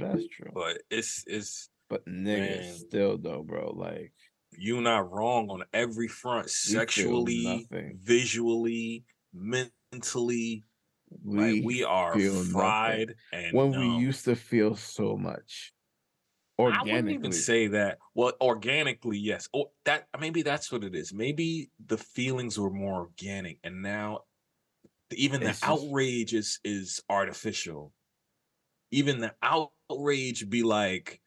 [0.00, 0.50] That's true.
[0.54, 2.74] But, But it's it's nigga, man.
[2.74, 3.72] still though, bro.
[3.76, 4.12] Like,
[4.52, 7.66] you're not wrong on every front, sexually,
[8.02, 10.64] visually, mentally.
[11.24, 12.52] we, like we are feel nothing.
[12.52, 13.80] fried and when no.
[13.80, 15.72] we used to feel so much.
[16.58, 16.90] organically.
[16.90, 17.98] I wouldn't even say that.
[18.14, 19.48] Well, organically, yes.
[19.52, 21.14] Or that maybe that's what it is.
[21.14, 24.20] Maybe the feelings were more organic, and now
[25.12, 27.92] even the It's just- outrage is is artificial.
[28.90, 31.20] Even the outrage be like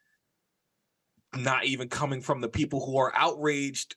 [1.36, 3.96] not even coming from the people who are outraged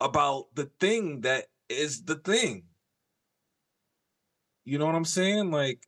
[0.00, 2.64] about the thing that is the thing.
[4.64, 5.50] You know what I'm saying?
[5.50, 5.86] Like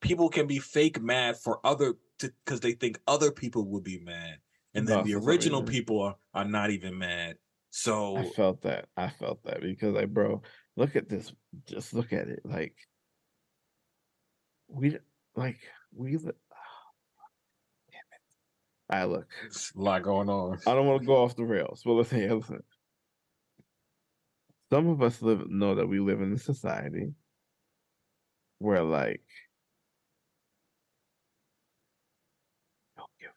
[0.00, 4.38] people can be fake mad for other because they think other people would be mad,
[4.74, 7.36] and then No, the original people are, are not even mad.
[7.70, 8.86] So I felt that.
[8.96, 10.42] I felt that because like, bro,
[10.76, 11.32] look at this.
[11.66, 12.40] Just look at it.
[12.44, 12.74] Like
[14.68, 14.98] we
[15.34, 15.60] like
[15.94, 16.18] we li-
[17.90, 18.20] damn it.
[18.90, 19.26] I look.
[19.46, 20.58] it's a lot going on.
[20.66, 22.62] I don't want to go off the rails, but listen, here, listen.
[24.72, 27.12] Some of us live know that we live in a society
[28.58, 29.22] where like
[32.96, 33.30] don't give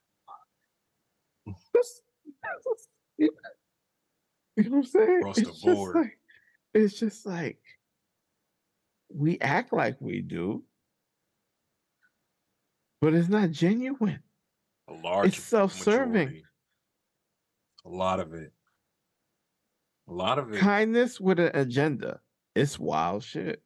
[1.48, 1.58] a fuck.
[1.76, 2.02] Just-
[4.56, 5.18] you know what I'm saying?
[5.22, 5.96] Across the it's just board.
[5.96, 6.20] like
[6.76, 7.58] it's just like
[9.10, 10.63] we act like we do,
[13.04, 14.20] but it's not genuine.
[14.88, 16.12] A large It's self-serving.
[16.13, 16.46] majority.
[17.86, 18.54] A lot of it.
[20.08, 20.60] A lot of it.
[20.60, 22.22] Kindness with an agenda.
[22.56, 23.62] It's wild shit.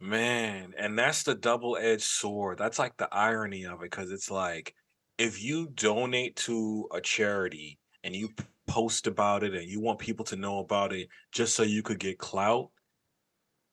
[0.00, 2.58] Man, and that's the double-edged sword.
[2.58, 4.74] That's like the irony of it, because it's like
[5.18, 8.30] if you donate to a charity and you
[8.66, 12.00] post about it and you want people to know about it just so you could
[12.00, 12.70] get clout,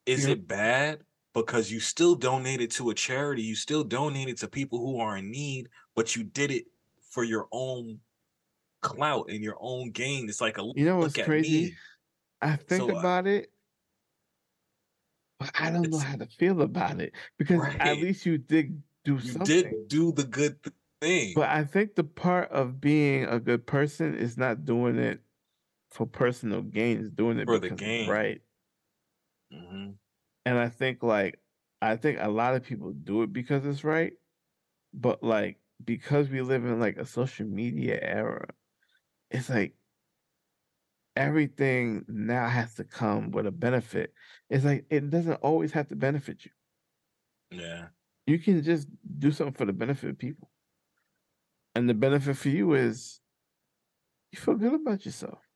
[0.05, 0.33] is Yeah.
[0.33, 1.01] it bad?
[1.37, 5.29] Because you still donated to a charity, you still donated to people who are in
[5.29, 6.65] need, but you did it
[7.11, 7.99] for your own
[8.81, 10.27] clout and your own gain.
[10.29, 11.65] It's like a You know what's crazy?
[11.65, 11.75] me.
[12.41, 13.51] I think So, uh, about it,
[15.39, 19.19] but I don't know how to feel about it because at least you did do
[19.19, 19.45] You something.
[19.45, 20.57] did do the good
[21.01, 21.33] thing.
[21.35, 25.21] But I think the part of being a good person is not doing it
[25.91, 28.09] for personal gain, it's doing it For the gain.
[28.09, 28.41] right.
[29.51, 29.91] hmm
[30.47, 31.41] And I think like
[31.81, 34.13] I think a lot of people do it because it's right,
[34.93, 38.47] but like because we live in like a social media era,
[39.29, 39.75] it's like
[41.17, 44.13] everything now has to come with a benefit.
[44.49, 46.51] It's like it doesn't always have to benefit you.
[47.51, 47.87] Yeah.
[48.25, 48.87] You can just
[49.19, 50.49] do something for the benefit of people.
[51.75, 53.19] And the benefit for you is
[54.31, 55.46] you feel good about yourself.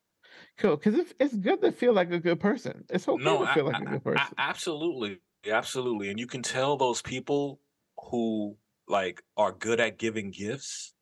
[0.57, 0.77] Cool.
[0.77, 2.85] Because it's, it's good to feel like a good person.
[2.89, 4.35] It's okay No, to I, feel like I- a good I- person.
[4.37, 7.61] absolutely, absolutely, and you can tell those people
[8.09, 10.93] who like are good at giving gifts,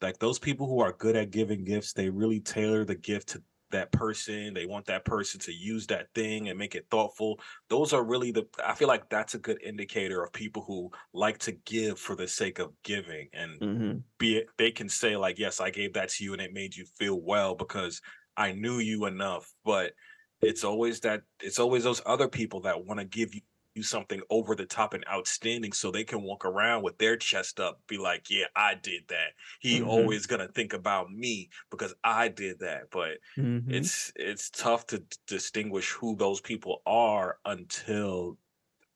[0.00, 3.44] like those people who are good at giving gifts, they really tailor the gift to
[3.70, 4.54] that person.
[4.54, 7.40] They want that person to use that thing and make it thoughtful.
[7.68, 8.48] Those are really the.
[8.64, 12.28] I feel like that's a good indicator of people who like to give for the
[12.28, 16.08] sake of giving and hmm be it they can say like yes i gave that
[16.08, 18.00] to you and it made you feel well because
[18.36, 19.92] i knew you enough but
[20.40, 23.40] it's always that it's always those other people that want to give you,
[23.74, 27.60] you something over the top and outstanding so they can walk around with their chest
[27.60, 29.86] up be like yeah i did that he Mhm.
[29.86, 35.02] always gonna think about me because i did that but hmm it's it's tough to
[35.26, 38.38] distinguish who those people are until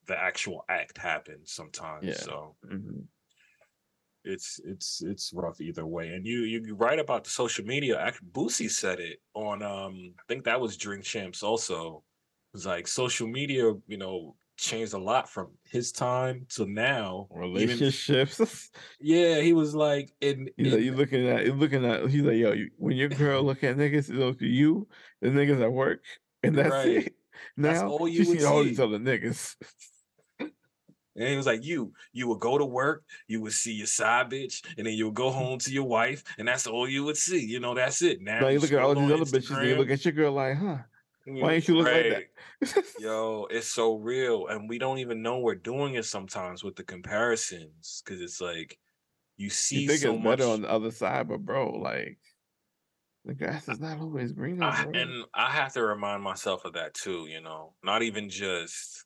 [0.06, 2.22] the actual act happens sometimes Yeah.
[2.22, 3.00] so hmm
[4.26, 6.08] it's it's it's rough either way.
[6.08, 7.98] And you you you write about the social media.
[8.00, 12.02] Actually, Boosie said it on um I think that was Drink Champs also.
[12.52, 17.28] It was like social media, you know, changed a lot from his time to now.
[17.30, 18.70] Even- Relationships.
[19.00, 22.08] yeah, he was like in, He's like, in- you looking at, you're looking at.
[22.08, 24.88] He's like, yo, you, when your girl look at niggas, it look at you,
[25.20, 26.02] the niggas at work,
[26.42, 27.06] and that's Right.
[27.06, 27.12] it.
[27.56, 29.54] Now That's all you see, seen all these other niggas.
[31.16, 34.30] and he was like, you you would go to work, you would see your side
[34.30, 37.16] bitch, and then you would go home to your wife, and that's all you would
[37.16, 37.44] see.
[37.44, 38.20] You know, that's it.
[38.20, 40.56] Now you look at all these other bitches, and you look at your girl like,
[40.56, 40.78] huh?
[41.26, 42.30] Why ain't you look like
[42.62, 42.84] that?
[43.00, 46.84] Yo, it's so real, and we don't even know we're doing it sometimes with the
[46.84, 48.78] comparisons because it's like
[49.36, 52.18] you see you think so it's much, better on the other side, but bro, like
[53.24, 56.94] the grass is not always greener, I, and I have to remind myself of that
[56.94, 57.26] too.
[57.26, 59.05] You know, not even just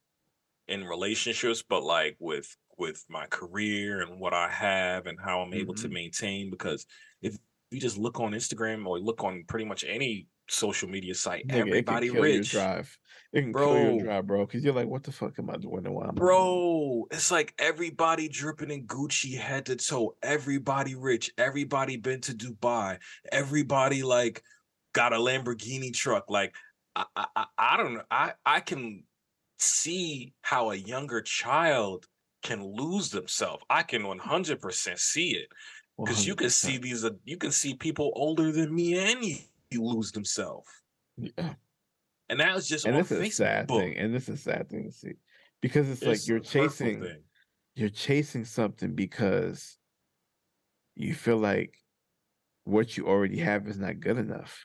[0.70, 5.52] in relationships, but like with with my career and what I have and how I'm
[5.52, 5.92] able to Mhm.
[5.92, 6.50] maintain.
[6.50, 6.87] Because
[7.20, 7.37] if
[7.70, 11.50] you just look on Instagram or look on pretty much any social media site, Nigga,
[11.50, 12.52] it can everybody rich.
[12.52, 12.96] drive.
[13.35, 14.46] It can kill your drive, bro.
[14.46, 15.85] Because you're like, what the fuck am I doing?
[15.85, 20.16] And why am I Bro, it's like everybody dripping in Gucci head to toe.
[20.22, 21.30] Everybody rich.
[21.37, 22.98] Everybody been to Dubai.
[23.30, 24.42] Everybody like
[24.94, 26.30] got a Lamborghini truck.
[26.30, 26.54] Like
[26.96, 28.04] I, I, I- I don't know.
[28.11, 29.04] I, I can
[29.62, 32.06] see how a younger child
[32.42, 33.62] can lose themselves.
[33.68, 35.48] I can 100% see it.
[35.98, 37.04] because you can see these.
[37.04, 39.36] uh, You can see people older than me and you,
[39.70, 40.68] you lose themselves,
[41.18, 41.54] Yeah.
[42.30, 43.32] and that was just And this is Facebook.
[43.32, 43.96] sad thing.
[43.98, 45.12] And this is a sad thing to see.
[45.60, 47.04] Because it's, like you're chasing
[47.74, 49.76] you're chasing something because
[50.96, 51.76] you feel like
[52.64, 54.64] what you already have is not good enough.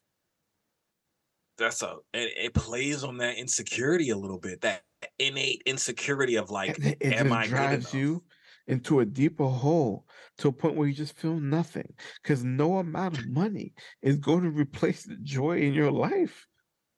[1.58, 4.62] That's a it, it plays on that insecurity a little bit.
[4.62, 4.82] That
[5.20, 8.24] innate insecurity of like, and it, it am I drives you
[8.68, 10.06] into a deeper hole
[10.40, 14.44] to a point where you just feel nothing because no amount of money is going
[14.44, 16.48] to replace the joy in your life.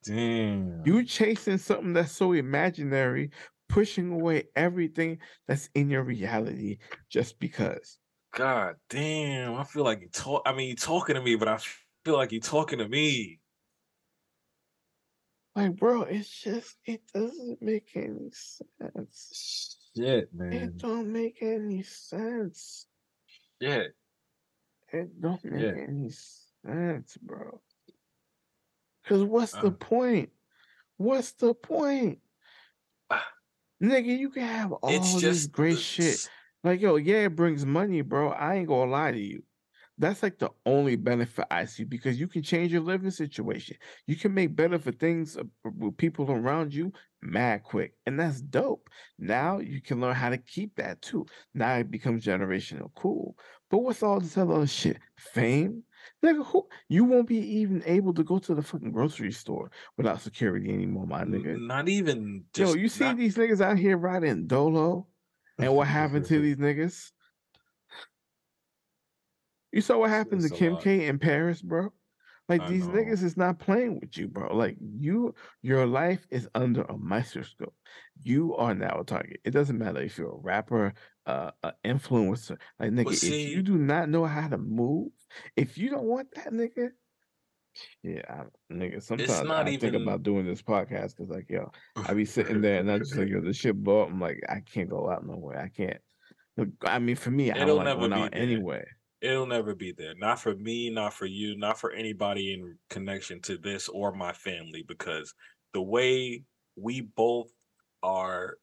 [0.04, 0.84] Damn.
[0.86, 3.32] You chasing something that's so imaginary,
[3.68, 6.78] pushing away everything that's in your reality
[7.10, 7.98] just because.
[8.34, 9.56] God damn.
[9.56, 10.44] I feel like you talk.
[10.46, 11.58] I mean, you talking to me, but I
[12.06, 13.40] feel like you talking to me.
[15.58, 19.78] Like, bro, it's just it doesn't make any sense.
[19.98, 20.54] Shit, man.
[20.54, 22.86] It don't make any sense.
[23.62, 23.96] Shit.
[24.94, 25.84] It don't make Yeah.
[25.88, 26.12] any
[26.64, 27.60] sense, bro.
[29.08, 29.72] Cause what's the Uh.
[29.72, 30.30] point?
[30.98, 32.20] What's the point?
[33.82, 36.30] Nigga, you can have all It's this great the- shit.
[36.64, 38.30] Like, yo, yeah, it brings money, bro.
[38.30, 39.44] I ain't gonna lie to you.
[40.00, 43.78] That's like the only benefit I see because you can change your living situation.
[44.06, 45.44] You can make better for things uh,
[45.76, 47.94] with people around you mad quick.
[48.06, 48.90] And that's dope.
[49.18, 51.26] Now you can learn how to keep that too.
[51.56, 53.36] Now it becomes generational cool.
[53.70, 54.98] But what's all this other shit?
[55.16, 55.84] Fame?
[56.24, 60.22] Nigga, who you won't be even able to go to the fucking grocery store without
[60.22, 61.60] security anymore, my nigga.
[61.60, 62.46] Not even.
[62.56, 65.08] Yo, you see not- these niggas out here riding dolo?
[65.60, 67.12] And what happened to these niggas?
[69.78, 70.76] You saw what happened to a Kim.
[70.78, 71.90] K in Paris, bro?
[72.50, 72.96] Like I these know.
[72.96, 74.56] niggas is not playing with you, bro.
[74.56, 77.76] Like you, your life is under a microscope.
[78.24, 79.40] You are now a target.
[79.46, 80.96] It doesn't matter if you're a rapper,
[81.28, 82.58] uh, an influencer.
[82.80, 85.12] Like nigga, if see- you do not know how to move,
[85.56, 86.90] if you don't want that, nigga,
[88.02, 89.04] yeah, I, nigga.
[89.04, 92.80] Sometimes not I think about doing this podcast because, like, yo, I be sitting there
[92.80, 94.10] and I just like, yo, this shit blow up.
[94.10, 95.60] I'm like, I can't go out nowhere.
[95.60, 96.00] I can't.
[96.82, 98.42] I mean, for me, I It'll don't like never going be out there.
[98.42, 98.84] anyway.
[99.20, 100.14] It'll never be there.
[100.16, 104.32] Not for me, not for you, not for anybody in connection to this or my
[104.32, 105.34] family, because
[105.74, 106.44] the way
[106.76, 107.52] we both
[108.04, 108.58] are,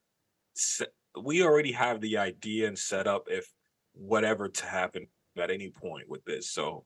[1.20, 3.48] we already have the idea and set up if
[3.94, 6.50] whatever to happen at any point with this.
[6.50, 6.84] So,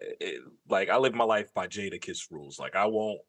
[0.00, 2.58] it, like, I live my life by Jadakiss rules.
[2.58, 3.20] Like, I won't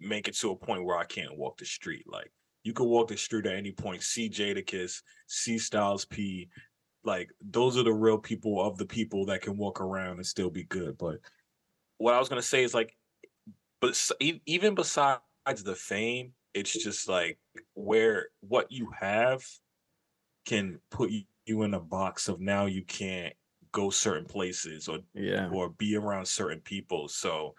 [0.00, 2.04] make it to a point where I can't walk the street.
[2.06, 2.30] Like,
[2.62, 6.48] you can walk the street at any point, see Jadakiss, see Styles P,
[7.04, 10.50] like those are the real people of the people that can walk around and still
[10.50, 10.96] be good.
[10.98, 11.18] But
[11.98, 12.96] what I was gonna say is like,
[13.80, 13.98] but
[14.46, 15.20] even besides
[15.64, 17.38] the fame, it's just like
[17.74, 19.42] where what you have
[20.44, 23.34] can put you, you in a box of now you can't
[23.72, 25.48] go certain places or Yeah.
[25.50, 27.08] or be around certain people.
[27.08, 27.54] So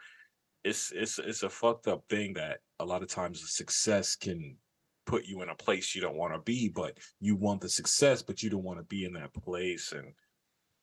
[0.63, 4.55] it's it's it's a fucked up thing that a lot of times success can
[5.05, 8.21] put you in a place you don't want to be, but you want the success,
[8.21, 10.13] but you don't want to be in that place, and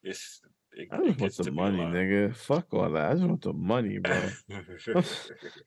[0.03, 0.41] it's
[0.73, 2.37] it, I just want the to be a money, nigga.
[2.37, 3.11] Fuck all that.
[3.11, 4.31] I just want the money, bro.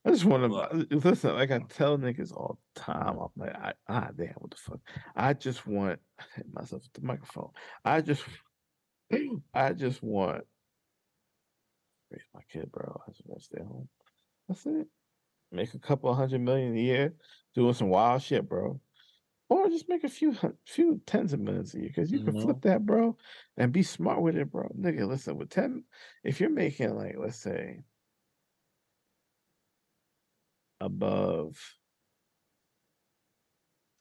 [0.05, 1.35] I just want to listen.
[1.35, 4.79] Like I tell niggas all the time, I'm like, I, ah, damn, what the fuck?
[5.15, 7.49] I just want I hit myself with the microphone.
[7.83, 8.23] I just,
[9.53, 10.43] I just want
[12.09, 13.01] raise my kid, bro.
[13.05, 13.89] I just want to stay home.
[14.47, 14.87] That's it.
[15.53, 17.15] Make a couple hundred million a year
[17.53, 18.81] doing some wild shit, bro.
[19.49, 20.35] Or just make a few
[20.65, 22.41] few tens of millions a year because you can Mhm.
[22.41, 23.17] flip that, bro,
[23.57, 24.69] and be smart with it, bro.
[24.77, 25.85] Nigga, listen, with ten,
[26.23, 27.83] if you're making like, let's say,
[30.79, 31.79] above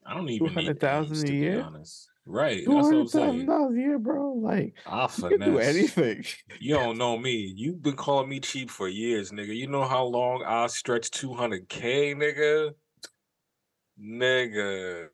[0.07, 1.67] I don't even need 200,000 names, a year?
[1.67, 2.12] honest.
[2.25, 3.47] Right, that's what I'm saying.
[3.47, 6.25] dollars a year, bro, like I'll you can do anything.
[6.61, 7.53] You don't know me.
[7.57, 9.55] You've been calling me cheap for years, nigga.
[9.57, 12.75] You know how long I'll stretch 200k, nigga?
[14.01, 15.09] Nigga.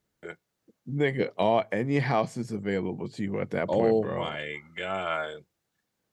[0.89, 4.19] Nigga, all any house is available to you at that point, Oh bro.
[4.21, 5.45] my god.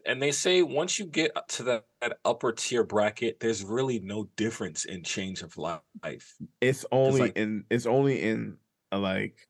[0.06, 4.26] And they say once you get to that, that upper tier bracket, there's really no
[4.36, 6.36] difference in change of life.
[6.62, 8.58] It's only like- in it's only in
[8.92, 9.48] uh, like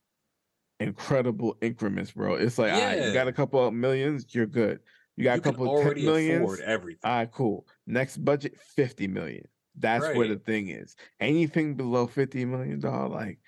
[0.80, 2.36] incredible increments, bro.
[2.36, 4.80] It's like, all right, you got a couple of millions, you're good.
[5.18, 6.60] You got you a couple of ten already millions.
[6.60, 7.00] everything.
[7.04, 7.68] All right, cool.
[7.88, 9.46] Next budget, 50 million.
[9.78, 10.96] That's where the thing is.
[11.20, 13.40] Anything below 50 million dollar, like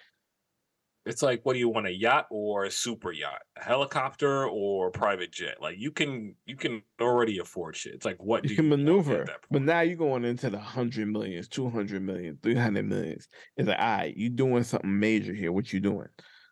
[1.06, 4.88] It's like, what do you want, a yacht or a super yacht, a helicopter or
[4.88, 5.62] a private jet?
[5.62, 7.94] Like you can you can already afford shit.
[7.94, 9.26] It's like what you do can you maneuver.
[9.50, 13.30] But now you're going into the hundred millions, two hundred million, three hundred millions.
[13.56, 15.52] It's like, all right, you doing something major here.
[15.52, 16.08] What you doing?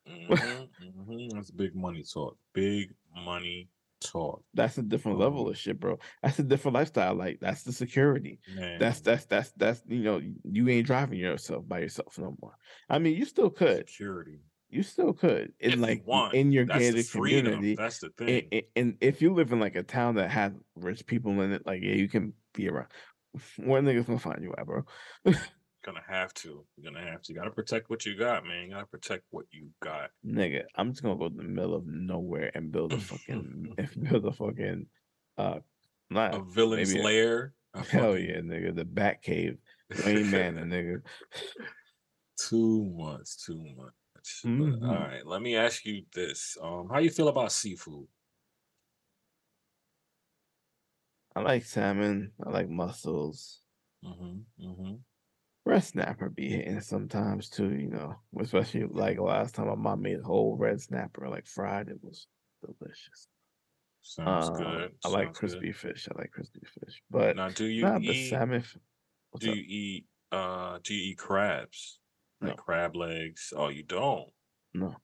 [0.08, 1.34] Mhm, mhm.
[1.34, 2.38] That's big money talk.
[2.53, 3.70] Big money
[4.01, 4.43] Talk.
[4.53, 5.97] That's a different level of shit, bro.
[6.22, 7.16] That's a different lifestyle.
[7.16, 8.39] Like that's the security.
[8.56, 8.80] Man.
[8.80, 12.56] That's that's that's that's you know you ain't driving yourself by yourself no more.
[12.89, 13.89] I mean, you still could.
[13.89, 14.39] security.
[14.70, 16.03] You still could in If like
[16.34, 17.76] in your gated community.
[17.76, 18.47] That's the thing.
[18.51, 21.66] and, and if you live in like a town that has rich people in it,
[21.66, 22.89] like yeah, you can be around.
[23.58, 24.84] Where niggas gonna find you at, bro?
[25.86, 26.66] gonna have to.
[26.78, 27.34] You're gonna have to.
[27.34, 28.64] You gotta protect what you got, man.
[28.66, 30.10] You gotta protect what you got.
[30.26, 33.76] Nigga, I'm just gonna go to the middle of nowhere and build a fucking
[34.10, 34.88] build a fucking
[35.38, 35.60] uh
[36.10, 37.54] not A villain's maybe lair.
[37.74, 38.76] a hell fucking- yeah, nigga.
[38.76, 39.58] The Bat Cave.
[40.06, 41.02] Wayne Manor, nigga.
[42.40, 43.94] Too much, too much.
[44.14, 44.82] But, Mhm.
[44.88, 46.58] all right, let me ask you this.
[46.62, 48.08] Um, how you feel about seafood?
[51.36, 52.32] I like salmon.
[52.46, 53.60] I like mussels.
[54.04, 54.66] Mm-hmm.
[54.68, 54.94] Mm-hmm.
[55.66, 58.16] Red snapper be hitting sometimes too, you know.
[58.39, 61.89] Especially like last time my mom made whole red snapper like fried.
[61.89, 62.28] It was
[62.63, 63.28] delicious.
[64.01, 64.97] Sounds Uh, good.
[65.03, 65.66] I like sounds good.
[65.66, 66.07] crispy fish.
[66.09, 67.03] I like crispy fish.
[67.09, 68.13] But Now, do you the eat?
[68.13, 68.61] salmon.
[68.61, 68.78] f-
[69.39, 69.59] do up?
[69.59, 70.07] you eat?
[70.32, 71.99] Uh, do you eat crabs?
[72.41, 72.57] Like No.
[72.57, 73.53] crab legs?
[73.55, 74.34] Oh, you don't.
[74.74, 74.95] No.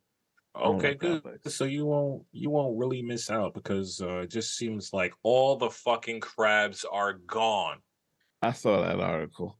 [0.55, 1.23] Okay, like good.
[1.51, 5.55] So you won't you won't really miss out because uh, it just seems like all
[5.55, 7.81] the fucking crabs are gone.
[8.41, 9.57] I saw that article.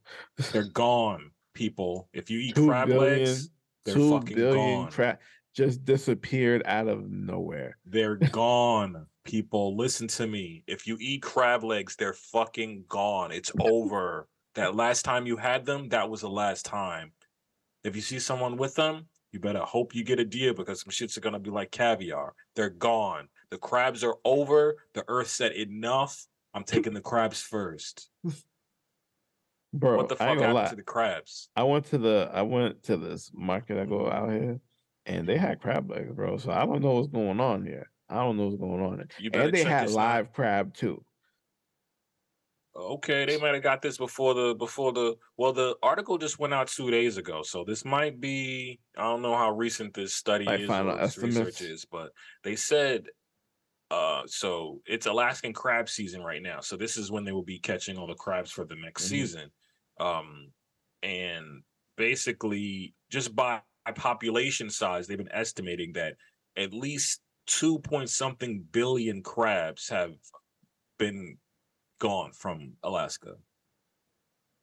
[0.52, 2.08] They're gone, people.
[2.12, 3.50] If you eat Two crab billion- legs,
[3.84, 4.90] they're Two fucking billion gone.
[4.92, 5.18] crab
[5.54, 7.76] just disappeared out of nowhere.
[7.84, 9.76] They're gone, people.
[9.76, 10.64] Listen to me.
[10.66, 13.32] If you eat crab legs, they're fucking gone.
[13.32, 14.28] It's over.
[14.54, 17.12] that last time you had them, that was the last time.
[17.84, 20.90] If you see someone with them, you better hope you get a deal because some
[20.90, 22.34] shits are gonna be like caviar.
[22.54, 23.28] They're gone.
[23.50, 24.76] The crabs are over.
[24.92, 26.26] The earth said enough.
[26.52, 28.10] I'm taking the crabs first.
[29.72, 30.68] Bro, what the fuck happened lie.
[30.68, 31.48] to the crabs?
[31.56, 34.60] I went to the I went to this market I go out here
[35.06, 36.36] and they had crab legs, bro.
[36.36, 37.90] So I don't know what's going on here.
[38.08, 38.98] I don't know what's going on.
[38.98, 39.42] There.
[39.42, 39.96] And they had this out.
[39.96, 41.04] live crab too.
[42.74, 46.54] Okay, they might have got this before the before the well the article just went
[46.54, 50.46] out two days ago, so this might be I don't know how recent this study
[50.46, 52.12] Like is final or this research is, but
[52.44, 53.08] they said
[53.90, 56.60] uh so it's Alaskan crab season right now.
[56.60, 59.08] So this is when they will be catching all the crabs for the next Mhm.
[59.08, 59.50] season.
[60.00, 60.52] Um
[61.02, 61.62] and
[61.96, 63.60] basically just by
[63.94, 66.14] population size, they've been estimating that
[66.56, 70.12] at least two point something billion crabs have
[70.98, 71.36] been
[71.98, 73.34] gone from Alaska.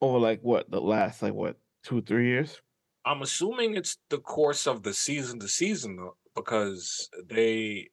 [0.01, 2.61] Over like what the last like what two three years?
[3.05, 7.89] I'm assuming it's the course of the season to season because they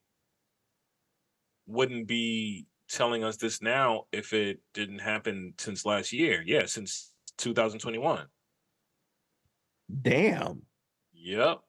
[1.67, 6.43] wouldn't be telling us this now if it didn't happen since last year.
[6.47, 8.27] Yeah, since 2021.
[10.03, 10.63] Damn.
[11.15, 11.61] Yep.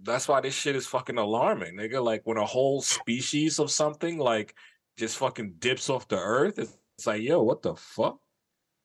[0.00, 2.02] That's why this shit is fucking alarming, nigga.
[2.02, 4.54] Like when a whole species of something like
[4.96, 8.18] just fucking dips off the earth, it's, it's like, yo, what the fuck?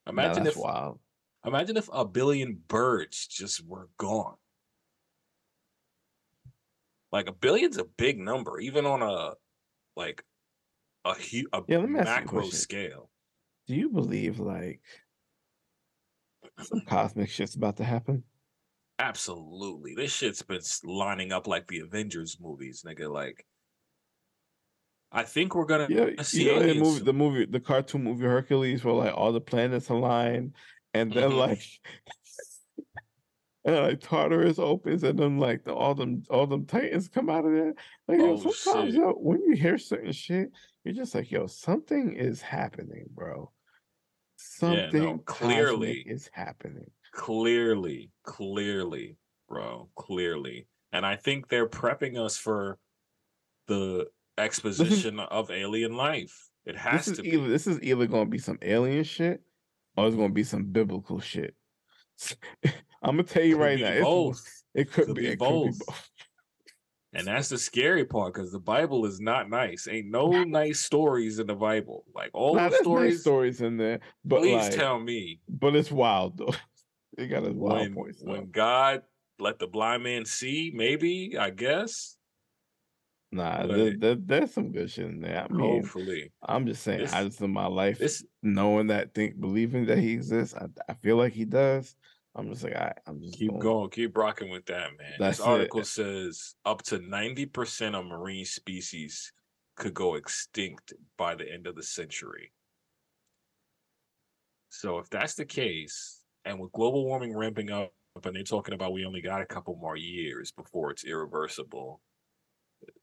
[0.08, 1.00] Imagine that's if wild.
[1.46, 4.36] Imagine if a billion birds just were gone.
[7.12, 9.34] Like a billion's a big number, even on a
[9.96, 10.24] like
[11.06, 13.10] a hu- a Yeah, let me ask you a macro scale.
[13.68, 14.82] Do you believe like
[16.60, 18.24] some cosmic shit's about to happen?
[18.98, 23.08] Absolutely, this shit's been lining up like the Avengers movies, nigga.
[23.12, 23.46] Like,
[25.12, 28.24] I think we're gonna Yeah, see you know the movie, the movie, the cartoon movie
[28.26, 30.54] Hercules, where like all the planets align,
[30.94, 31.38] and then Mhm.
[31.38, 31.62] like,
[33.66, 37.46] and like Tartarus opens, and then like the, all them all them titans come out
[37.46, 37.74] of there.
[38.08, 40.52] Like yo, Oh, sometimes yo, when you hear certain shit,
[40.84, 43.52] you're just like, yo, something is happening, bro.
[44.72, 46.04] Yeah, no, Something clearly.
[46.06, 46.90] is happening.
[47.12, 49.18] clearly, clearly,
[49.50, 50.68] bro, clearly.
[50.92, 52.78] And I think they're prepping us for
[53.68, 54.08] the
[54.38, 56.50] exposition of alien life.
[56.66, 57.50] It has This is to either be.
[57.50, 59.42] this is either gonna be some alien shit,
[59.98, 61.56] or it's gonna be some biblical shit.
[63.02, 64.64] I'm gonna tell you Could right now, it's- both.
[64.76, 66.10] It could, Could be, be it could be both.
[67.16, 69.88] And that's the scary part because the Bible is not nice.
[69.88, 72.06] Ain't no nice stories in the Bible.
[72.16, 73.14] Like all Nah, the stories.
[73.14, 76.54] nice stories in there, but please like, tell me but it's wild though.
[77.18, 78.24] It got its wild when points.
[78.24, 78.50] when.
[78.50, 79.04] God
[79.38, 82.18] let the blind man see, maybe, I guess.
[83.32, 85.46] Nah, there, there- there's some good shit in there.
[85.48, 86.32] I mean, Hopefully.
[86.42, 90.00] I'm just saying, This- I just in my life This knowing that, think, believing that
[90.00, 91.96] he exists, I, I feel like he does.
[92.36, 93.62] I'm just like, I, I'm just keep going.
[93.62, 95.14] going, keep rocking with that, man.
[95.20, 95.50] That's this it.
[95.50, 99.32] article says up to 90% of marine species
[99.76, 102.52] could go extinct by the end of the century.
[104.70, 107.92] So if that's the case, and with global warming ramping up,
[108.24, 112.02] and they're talking about we only got a couple more years before it's irreversible,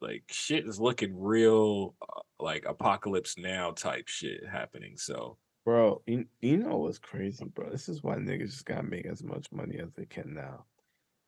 [0.00, 4.94] like shit is looking real uh, like apocalypse now type shit happening.
[4.96, 7.70] So Bro, you, you know what's crazy, bro?
[7.70, 10.64] This is why niggas just gotta make as much money as they can now.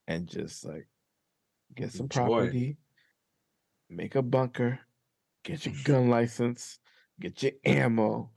[0.09, 0.89] And just like
[1.75, 2.29] get some Enjoy.
[2.29, 2.77] property,
[3.91, 4.81] make a bunker,
[5.45, 6.79] get your gun license,
[7.21, 8.31] get your ammo,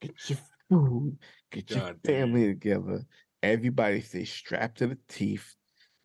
[0.00, 0.38] get your
[0.68, 1.18] food,
[1.50, 2.28] get your God damn.
[2.28, 3.04] family together.
[3.42, 5.54] Everybody stay strapped to the teeth.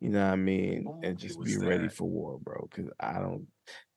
[0.00, 0.84] You know what I mean?
[0.84, 2.68] What and just be ready for war, bro.
[2.70, 3.46] Cause I don't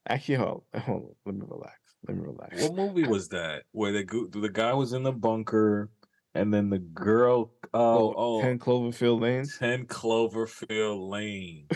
[0.08, 1.16] actually hold, hold on.
[1.26, 1.81] Let me relax.
[2.08, 2.62] Let me relax.
[2.64, 3.64] what movie was that?
[3.72, 5.90] Where the the guy was in the bunker
[6.34, 9.46] and then the girl oh oh 10 Cloverfield Lane.
[9.60, 11.68] 10 Cloverfield Lane.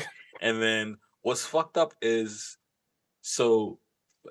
[0.41, 2.57] and then what's fucked up is
[3.21, 3.79] so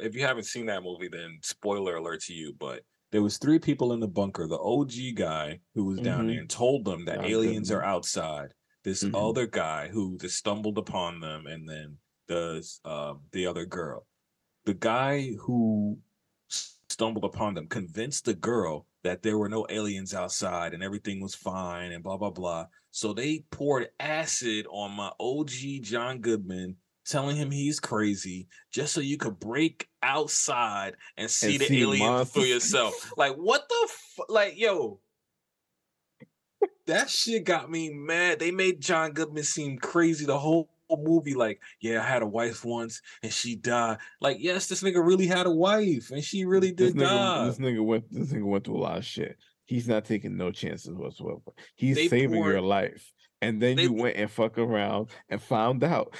[0.00, 2.82] if you haven't seen that movie, then spoiler alert to you, but
[3.12, 4.48] there was three people in the bunker.
[4.48, 6.28] The OG guy who was down Mhm.
[6.30, 7.84] there and told them that John aliens Goodman.
[7.84, 8.54] are outside.
[8.82, 9.14] This Mhm.
[9.14, 14.04] other guy who just stumbled upon them, and then the um, the other girl.
[14.64, 15.98] The guy who
[16.48, 21.34] stumbled upon them convinced the girl that there were no aliens outside and everything was
[21.34, 22.66] fine and blah blah blah.
[22.90, 29.00] So they poured acid on my OG John Goodman, telling him he's crazy, just so
[29.00, 33.12] you could break outside and see And the see aliens for yourself.
[33.16, 35.00] Like what the fu- like yo.
[36.86, 38.38] That shit got me mad.
[38.38, 41.34] They made John Goodman seem crazy the whole movie.
[41.34, 43.98] Like, yeah, I had a wife once and she died.
[44.20, 47.44] Like, yes, this nigga really had a wife and she really this did nigga, die.
[47.46, 49.36] this nigga went this nigga went through a lot of shit.
[49.66, 51.40] He's not taking no chances whatsoever.
[51.74, 53.10] He's They saving your life.
[53.40, 56.14] And then they you went and fuck around and found out.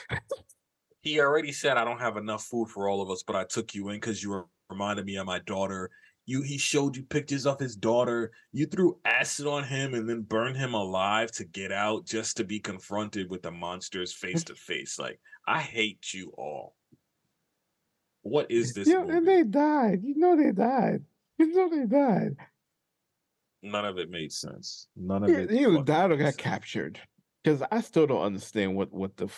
[1.01, 3.75] he already said I don't have enough food for all of us, but I took
[3.75, 5.91] you in because you were reminded me of my daughter.
[6.27, 8.33] You he showed you pictures of his daughter.
[8.53, 12.45] You threw acid on him and then burned him alive to get out just to
[12.45, 14.99] be confronted with the monsters face to face.
[14.99, 16.75] Like I hate you all.
[18.23, 19.19] What is this yeah, movie?
[19.19, 20.01] and they died.
[20.03, 21.03] You know they died.
[21.37, 22.37] You know they died.
[23.63, 24.89] None of it made sense.
[24.97, 25.51] None of it.
[25.51, 26.37] he either died or got sense.
[26.37, 27.01] captured.
[27.43, 29.29] Because I still don't understand what what the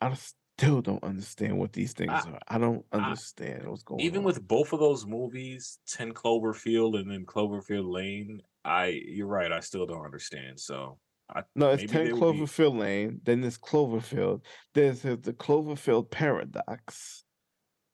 [0.00, 0.14] I
[0.58, 2.38] still don't understand what these things I- are.
[2.48, 4.22] I don't I- understand what's going Even on.
[4.22, 9.50] Even with both of those movies, 10 Cloverfield and then Cloverfield Lane, I you're right,
[9.52, 10.58] I still don't understand.
[10.60, 10.98] So
[11.28, 13.20] I, no, it's ten they would be- Cloverfield Lane.
[13.24, 14.42] Then there's Cloverfield.
[14.74, 17.24] There's the the Cloverfield paradox.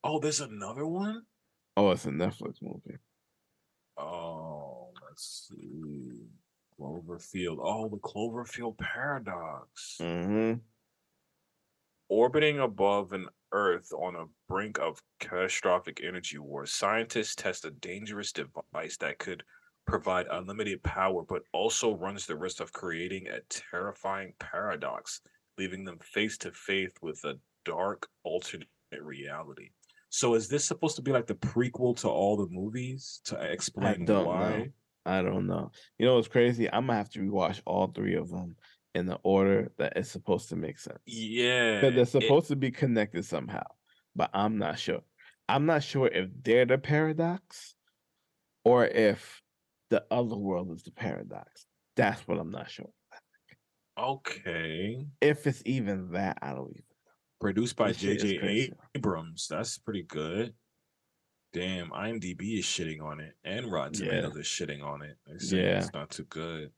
[0.03, 1.23] Oh, there's another one?
[1.77, 2.97] Oh, it's a Netflix movie.
[3.97, 6.25] Oh, let's see.
[6.79, 7.57] Cloverfield.
[7.61, 9.97] Oh, the Cloverfield paradox.
[10.01, 10.59] Mm-hmm.
[12.11, 18.33] Orbiting above an Earth on a brink of catastrophic energy war, scientists test a dangerous
[18.33, 19.43] device that could
[19.87, 25.21] provide unlimited power, but also runs the risk of creating a terrifying paradox,
[25.57, 28.67] leaving them face to face with a dark alternate
[28.99, 29.69] reality.
[30.09, 34.03] So, is this supposed to be like the prequel to all the movies to explain
[34.03, 34.57] don't why?
[34.57, 34.67] know.
[35.05, 35.71] I don't know.
[35.97, 36.69] You know what's crazy?
[36.69, 38.57] I'm gonna have to rewatch all three of them
[38.95, 40.99] in the order that it's supposed to make sense.
[41.05, 43.63] Yeah, Because they're it- supposed to be connected somehow,
[44.15, 45.01] but I'm not sure.
[45.47, 47.75] I'm not sure if they're the paradox
[48.63, 49.41] or if
[49.89, 51.65] the other world is the paradox.
[51.95, 52.89] That's what I'm not sure.
[53.97, 55.05] okay.
[55.19, 56.83] If it's even that, I don't even.
[57.39, 58.71] Produced by J.J.
[58.95, 59.47] Abrams.
[59.49, 60.53] That's pretty good.
[61.53, 64.21] Damn, IMDb is shitting on it, and Rotten Yeah.
[64.21, 65.17] Tomatoes is shitting on it.
[65.25, 65.77] They're saying Yeah.
[65.79, 66.71] it's not too good.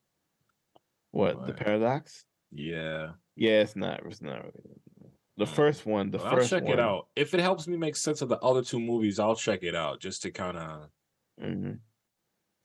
[1.14, 2.26] What the paradox?
[2.52, 4.02] Yeah, Yeah, it's not.
[4.06, 4.80] It's not really.
[5.38, 6.12] The first one.
[6.12, 6.74] The Well, I'll first check one.
[6.74, 7.08] it out.
[7.16, 10.00] If it helps me make sense of the other two movies, I'll check it out
[10.00, 10.90] just to kind of
[11.42, 11.80] Mhm.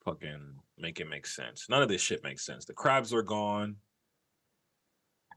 [0.04, 1.68] fucking make it make sense.
[1.70, 2.64] None of this shit makes sense.
[2.66, 3.76] The crabs are gone.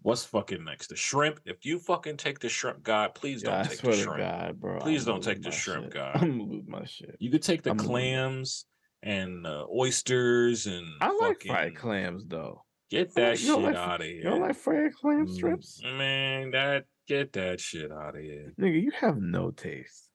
[0.03, 0.87] What's fucking next?
[0.87, 1.39] The shrimp.
[1.45, 4.17] If you fucking take the shrimp guy, please don't I take the shrimp.
[4.17, 4.79] God, bro.
[4.79, 5.93] Please I'm don't take the shrimp shit.
[5.93, 6.11] guy.
[6.15, 7.15] I'm lose my shit.
[7.19, 8.65] You could take the I'm gonna lose my- clams
[9.03, 12.63] and uh, oysters and I like fried clams though.
[12.91, 14.17] Get that shit like- out of here.
[14.17, 15.81] You don't like fried clam Mm, strips?
[15.83, 18.53] Man, that get that shit out of here.
[18.59, 20.09] Nigga, you have no taste.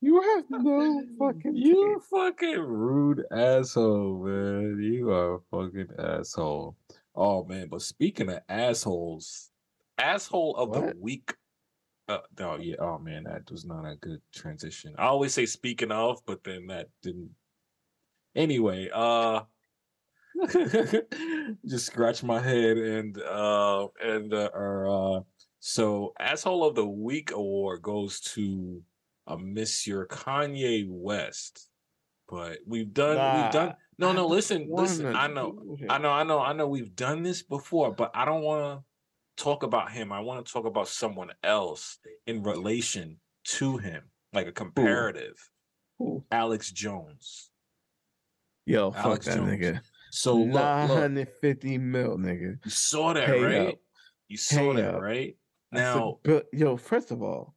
[0.00, 2.10] you have no fucking You taste.
[2.10, 4.78] fucking rude asshole, man.
[4.82, 6.76] You are a fucking asshole.
[7.14, 9.50] Oh man, but speaking of assholes,
[9.98, 11.34] asshole of the week.
[12.10, 12.74] Uh, no, yeah.
[12.80, 14.94] Oh man, that was not a good transition.
[14.98, 17.30] I always say speaking of, but then that didn't.
[18.34, 19.42] Anyway, uh,
[21.66, 25.20] just scratch my head and uh and uh, or, uh
[25.58, 28.82] so asshole of the week award goes to
[29.26, 31.68] a Monsieur Kanye West
[32.28, 35.76] but we've done we've done no no listen listen I know.
[35.88, 38.84] I know I know I know we've done this before but I don't want to
[39.42, 44.46] talk about him I want to talk about someone else in relation to him like
[44.46, 45.36] a comparative
[46.02, 46.22] Ooh.
[46.30, 47.50] Alex Jones
[48.66, 49.50] Yo, fuck that Jones.
[49.50, 49.80] nigga.
[50.10, 52.58] so Nine hundred fifty mil, nigga.
[52.64, 53.74] you saw that Pay right up.
[54.28, 55.00] you saw Pay that up.
[55.02, 55.36] right
[55.72, 57.54] That's a now yo, first of all,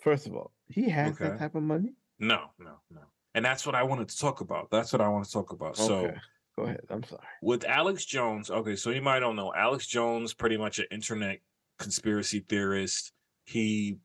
[0.00, 1.30] first of all, he has Okay.
[1.30, 1.94] that type of money.
[2.18, 3.00] no no no
[3.34, 5.76] and that's what I wanted to talk about that's what I want to talk about
[5.76, 6.16] so Okay,
[6.58, 6.80] go ahead.
[6.90, 7.22] I'm sorry.
[7.42, 11.38] with Alex Jones, okay, so you might don't know Alex Jones, pretty much an internet
[11.78, 13.12] conspiracy theorist.
[13.44, 13.98] He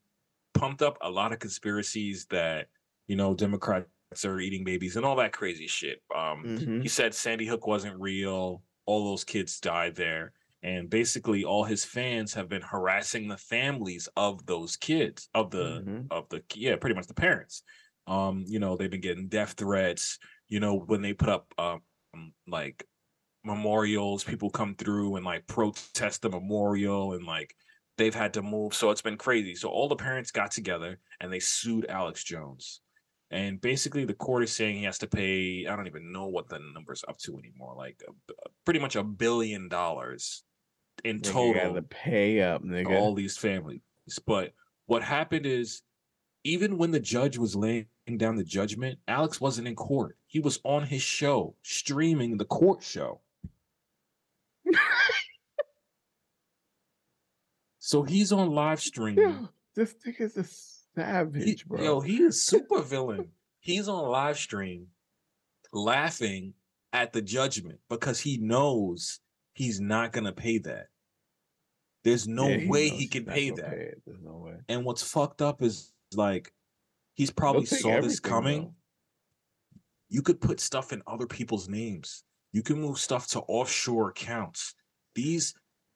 [0.53, 2.67] pumped up a lot of conspiracies that
[3.07, 3.87] you know Democrats
[4.25, 6.01] are eating babies and all that crazy shit.
[6.15, 6.81] Um, Mhm.
[6.83, 8.63] he said Sandy Hook wasn't real.
[8.85, 10.33] All those kids died there.
[10.61, 15.81] And basically all his fans have been harassing the families of those kids, of the
[15.85, 16.07] Mhm.
[16.11, 17.63] of the yeah, pretty much the parents.
[18.07, 21.81] Um, you know, they've been getting death threats, you know, when they put up um
[22.13, 22.85] Um, like
[23.43, 27.55] memorials, people come through and like protest the memorial and like
[27.97, 28.73] they've had to move.
[28.73, 29.55] So it's been crazy.
[29.55, 32.81] So all the parents got together and they sued Alex Jones.
[33.31, 35.65] And basically, the court is saying he has to pay.
[35.65, 37.73] I don't even know what the number's up to anymore.
[37.75, 38.33] Like a,
[38.63, 40.43] pretty much a billion dollars
[41.03, 42.91] in Nigga total gotta pay up, nigga.
[42.91, 43.81] all these families.
[44.27, 44.53] But
[44.85, 45.81] what happened is,
[46.43, 47.87] even when the judge was laying
[48.17, 50.15] down the judgment, Alex wasn't in court.
[50.33, 53.21] He was on his show, streaming the court show.
[57.79, 59.49] so he's on live stream.
[59.75, 60.47] This is a He-
[60.95, 61.83] savage, bro.
[61.83, 63.29] Yo, he is super villain.
[63.59, 64.87] He's on live stream
[65.71, 66.53] laughing
[66.91, 69.19] at the judgment because he knows
[69.53, 70.87] he's not gonna pay that.
[72.03, 73.69] There's no Yeah, way he can pay that.
[73.69, 73.93] pay.
[74.05, 74.55] There's no way.
[74.67, 76.51] And what's fucked up is like
[77.13, 78.61] he's probably saw this coming.
[78.63, 78.73] though.
[80.09, 82.23] You could put stuff in other people's names.
[82.51, 84.75] You can move stuff to offshore accounts.
[85.15, 85.55] These,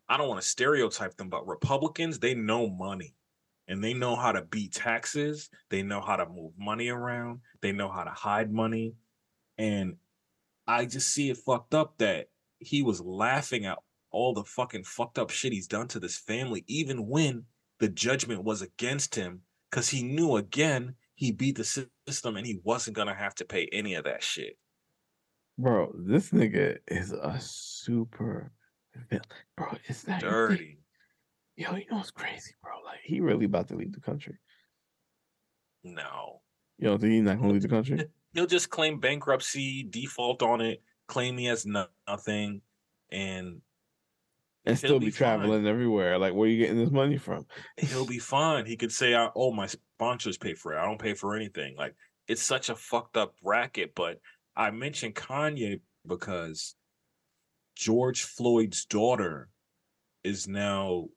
[0.10, 3.16] I don't want to stereotype them, but Republicans, they know money
[3.68, 5.49] and they know how to beat taxes.
[5.70, 7.41] They know how to move money around.
[7.62, 8.95] They know how to hide money.
[9.58, 9.97] And
[10.66, 12.30] I just see it fucked up that
[12.60, 13.78] he was laughing at
[14.12, 17.43] all the fucking fucked up shit he's done to this family, even when
[17.80, 22.59] the judgment was against him, because he knew again he beat the system and he
[22.63, 24.55] wasn't gonna have to pay any of that shit.
[25.57, 28.51] Bro, this nigga is a super.
[29.57, 30.78] Bro, it's that Dirty.
[31.55, 32.74] Yo, you know what's crazy, bro?
[32.86, 34.38] Like he really about to leave the country.
[35.84, 36.41] No.
[36.78, 38.05] You don't think he's not gonna leave the country?
[38.36, 42.61] He'll just claim bankruptcy, default on it, claim he has no- nothing,
[43.11, 43.61] and
[44.65, 46.20] And still be be traveling everywhere.
[46.20, 47.47] Like, where you getting this money from?
[47.78, 48.68] he'll be fine.
[48.68, 50.79] He could say, "I- owe my sponsors pay for it.
[50.79, 51.95] I don't pay for anything." Like
[52.27, 53.95] it's such a fucked up racket.
[53.95, 54.19] But
[54.55, 56.75] I mentioned Kanye because
[57.75, 59.49] George Floyd's daughter
[60.23, 61.07] is now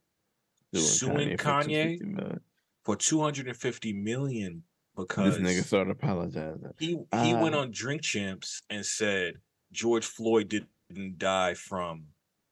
[0.73, 2.39] Doing suing for Kanye
[2.85, 4.63] for 250 million
[4.97, 6.71] because This nigga started apologizing.
[6.79, 6.89] he
[7.23, 9.35] he went Uh, on Drink Champs and said
[9.73, 12.07] George Floyd didn't die from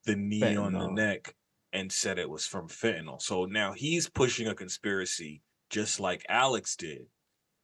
[0.05, 1.35] the knee on the neck
[1.73, 3.21] and said it was from fentanyl.
[3.21, 7.07] So now he's pushing a conspiracy just like Alex did.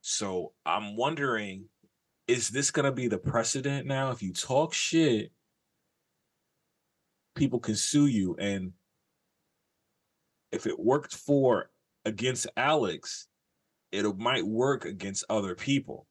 [0.01, 1.67] So I'm wondering
[2.27, 5.31] is this going to be the precedent now if you talk shit
[7.35, 8.73] people can sue you and
[10.53, 11.71] if it worked for
[12.07, 13.27] against Alex
[13.93, 16.07] it might work against other people.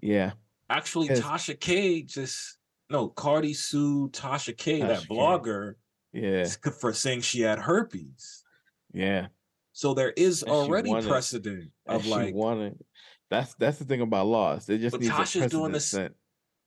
[0.00, 0.32] Yeah.
[0.68, 1.08] Actually.
[1.08, 2.58] Tasha K just
[2.90, 5.14] no Cardi sued Tasha K, that Tasha K.
[5.14, 5.74] blogger,
[6.12, 6.44] Yeah.
[6.80, 8.42] for saying she had herpes.
[8.92, 9.28] Yeah.
[9.72, 12.78] So there is And already precedent of like wanted.
[13.30, 14.66] That's that's the thing about laws.
[14.66, 16.12] They just But need Tasha's doing this- set.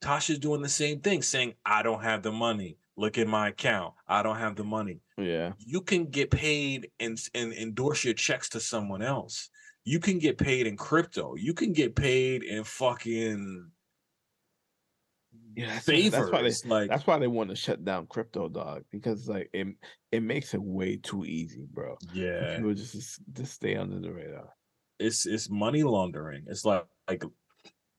[0.02, 2.76] Tasha's doing the same thing, saying I don't have the money.
[2.98, 3.94] Look at my account.
[4.06, 5.00] I don't have the money.
[5.16, 5.52] Yeah.
[5.58, 9.48] You can get paid and and endorse your checks to someone else.
[9.84, 11.34] You can get paid in crypto.
[11.36, 13.70] You can get paid in fucking
[15.56, 15.66] Yeah.
[15.74, 16.12] That's, why- favors.
[16.12, 19.48] that's why they like That's why they want to shut down crypto, dog, because like
[19.52, 19.66] it
[20.12, 21.96] it makes it way too easy, bro.
[22.12, 22.56] yeah.
[22.56, 24.50] People just just- just stay under the radar.
[24.98, 26.44] it's it's money laundering.
[26.46, 27.24] It's like like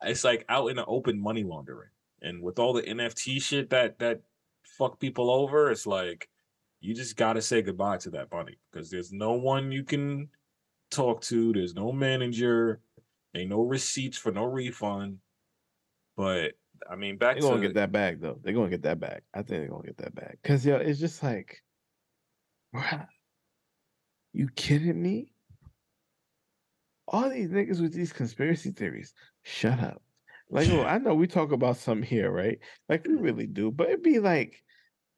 [0.04, 1.90] it's like out in the open money laundering.
[2.22, 4.22] And with all the NFT shit that that
[4.78, 6.30] fuck people over, it's like
[6.80, 10.30] you just gotta say goodbye to that money because there's no one you can
[10.92, 11.52] talk to.
[11.54, 12.82] There's no manager.
[13.36, 15.18] Ain't no receipts for no refund.
[16.16, 16.54] But
[16.90, 18.40] I mean, back They're gonna get that back though.
[18.44, 19.24] They're gonna get that back.
[19.34, 20.40] I think they're gonna get that back.
[20.44, 21.62] Cause yo, it's just like,
[22.76, 23.08] bruh,
[24.34, 25.34] you kidding me?
[27.08, 29.14] All these niggas with these conspiracy theories,
[29.44, 30.02] shut up.
[30.50, 32.60] Like, oh, I know we talk about some here, right?
[32.90, 34.62] Like we really do, but it'd be like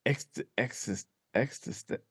[0.06, 2.04] ex ex existential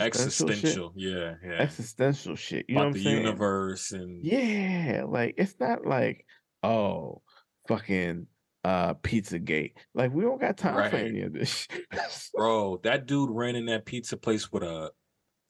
[0.00, 1.02] existential, shit.
[1.12, 1.58] yeah, yeah.
[1.58, 2.66] Existential shit.
[2.68, 3.16] You About know what the I'm saying?
[3.18, 6.24] universe and Yeah, like it's not like
[6.62, 7.22] oh
[7.68, 8.26] fucking
[8.66, 9.74] uh Pizzagate.
[9.94, 11.68] Like we don't got time for any of this.
[12.34, 14.90] bro, that dude ran in that pizza place with a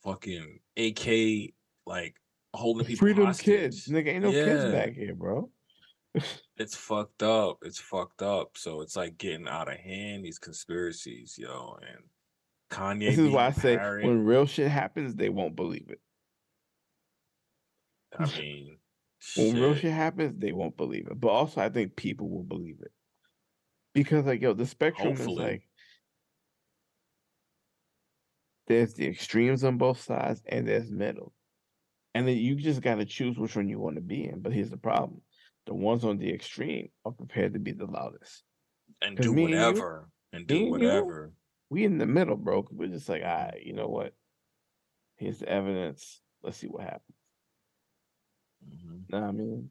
[0.04, 1.54] fucking AK,
[1.86, 2.16] like
[2.52, 3.46] holding people Freedom hostage.
[3.46, 4.08] kids, nigga.
[4.08, 5.50] Ain't no kids back here, bro.
[6.58, 7.58] It's fucked up.
[7.60, 8.52] It's fucked up.
[8.56, 10.24] So it's like getting out of hand.
[10.24, 12.04] These conspiracies, yo, and
[12.70, 13.10] Kanye.
[13.10, 16.00] This is why I say when real shit happens, they won't believe it.
[18.18, 18.78] I mean,
[19.36, 19.82] When real shit.
[19.82, 21.20] shit happens, they won't believe it.
[21.20, 22.92] But also, I think people will believe it
[23.96, 25.44] because, like, yo, the spectrum is Hopefully.
[25.44, 25.62] like
[28.68, 31.32] there's the extremes on both sides, and there's middle,
[32.14, 34.40] and then you just got to choose which one you want to be in.
[34.40, 35.22] But here's the problem:
[35.66, 38.42] the ones on the extreme are prepared to be the loudest.
[39.02, 41.32] And do me and you- whatever and do and you, whatever.
[41.70, 42.64] We in the middle, bro.
[42.70, 44.14] We're just like, all right, you know what?
[45.16, 46.20] Here's the evidence.
[46.42, 47.16] Let's see what happens.
[48.68, 48.96] Mm-hmm.
[49.08, 49.70] Know what I mean,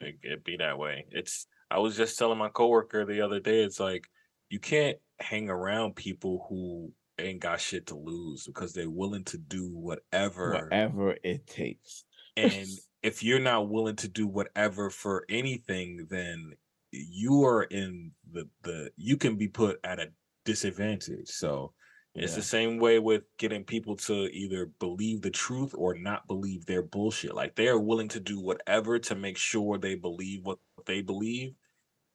[0.00, 1.06] It, it be that way.
[1.10, 1.46] It's.
[1.72, 3.62] I was just telling my coworker the other day.
[3.62, 4.08] It's like
[4.50, 9.38] you can't hang around people who ain't got shit to lose because they're willing to
[9.38, 10.50] do whatever.
[10.50, 12.04] whatever it takes.
[12.36, 12.66] And
[13.02, 16.52] if you're not willing to do whatever for anything, then
[16.90, 20.10] you are in the the you can be put at a
[20.44, 21.28] disadvantage.
[21.28, 21.72] So
[22.14, 22.36] it's Yeah.
[22.36, 26.82] the same way with getting people to either believe the truth or not believe their
[26.82, 27.34] bullshit.
[27.34, 31.54] Like they are willing to do whatever to make sure they believe what they believe,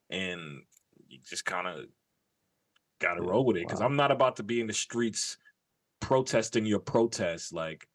[0.09, 0.61] and
[1.07, 1.85] you just kind of
[2.99, 3.67] got to roll with it.
[3.67, 3.87] Because wow.
[3.87, 5.37] I'm not about to be in the streets
[5.99, 7.53] protesting your protest.
[7.53, 7.87] Like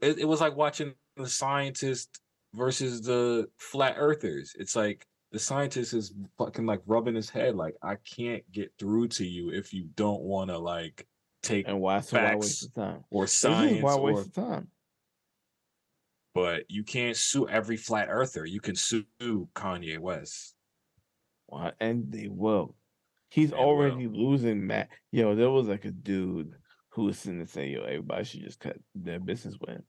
[0.00, 2.20] it, it was like watching the scientist
[2.54, 4.54] versus the flat earthers.
[4.58, 9.08] It's like the scientist is fucking like rubbing his head like I can't get through
[9.08, 11.06] to you if you don't want to like
[11.42, 12.00] take And why?
[12.00, 12.40] So why Facts.
[12.40, 13.04] waste the time?
[13.10, 14.68] or science why or waste the time?
[16.34, 18.44] But you can't sue every flat earther.
[18.44, 20.54] You can sue Kanye West.
[21.46, 21.72] Why?
[21.80, 22.74] And they will.
[23.28, 24.88] He's They already losing Matt.
[25.12, 26.52] Yo, there was like a dude
[26.90, 29.84] who was sitting there saying, "Yo, everybody should just cut their business with him."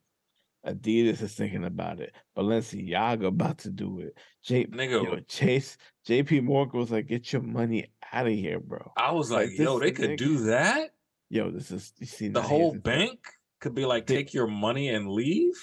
[0.66, 2.12] Adidas is thinking about it.
[2.36, 4.18] Balenciaga about to do it.
[4.43, 5.04] J- Nigga.
[5.04, 5.78] yo, Chase,
[6.08, 9.60] JP Morgan was like, "Get your money out of here, bro." I was Like, like,
[9.60, 10.91] yo, they could nigga- do that?
[11.30, 12.82] Yo, this is you see The whole thing.
[12.82, 13.20] bank
[13.62, 15.56] could be like, take your money and leave?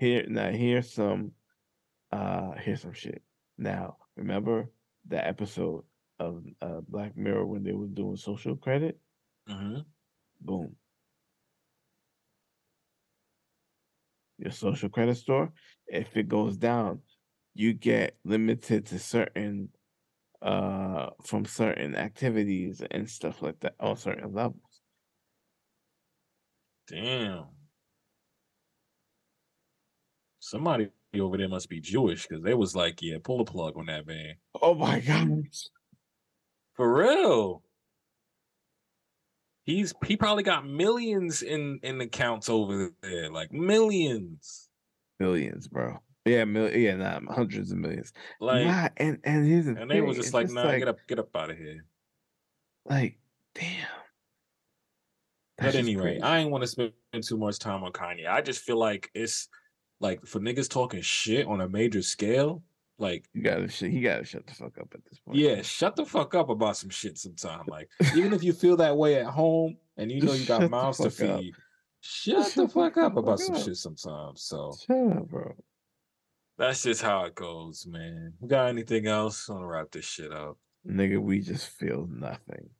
[0.00, 1.32] Here now, here's some,
[2.10, 3.22] uh, here's some shit.
[3.58, 4.70] Now, remember
[5.08, 5.84] that episode
[6.18, 8.98] of uh, Black Mirror when they were doing social credit?
[9.46, 9.80] hmm
[10.40, 10.74] Boom.
[14.38, 15.52] Your social credit store,
[15.86, 17.00] if it goes down,
[17.52, 19.68] you get limited to certain,
[20.40, 24.80] uh, from certain activities and stuff like that on certain levels.
[26.88, 27.59] Damn.
[30.50, 33.86] Somebody over there must be Jewish because they was like, yeah, pull the plug on
[33.86, 34.34] that man.
[34.60, 35.44] Oh my god!
[36.74, 37.62] For real.
[39.62, 44.68] He's he probably got millions in in accounts over there, like millions.
[45.20, 45.98] Millions, bro.
[46.24, 48.12] Yeah, mil- yeah, nah, hundreds of millions.
[48.40, 50.98] Like, nah, and and here's the and they was just like, nah, like, get up,
[51.06, 51.84] get up out of here.
[52.86, 53.20] like,
[53.54, 53.86] damn.
[55.56, 56.22] But That's just anyway, crazy.
[56.22, 56.92] I ain't want to spend
[57.22, 58.28] too much time on Kanye.
[58.28, 59.48] I just feel like it's
[60.00, 62.62] like for niggas talking shit on a major scale,
[62.98, 65.38] like you gotta, sh- he gotta shut the fuck up at this point.
[65.38, 67.62] Yeah, shut the fuck up about some shit sometime.
[67.68, 70.98] Like, even if you feel that way at home and you know you got mouths
[70.98, 71.40] to fuck up.
[71.40, 71.54] feed,
[72.00, 73.62] shut the fuck up about some up.
[73.62, 74.42] shit sometimes.
[74.42, 75.54] So Shut up, bro.
[76.58, 78.32] that's just how it goes, man.
[78.40, 79.48] We got anything else?
[79.48, 80.56] I want to wrap this shit up.
[80.88, 82.70] Nigga, we just feel nothing.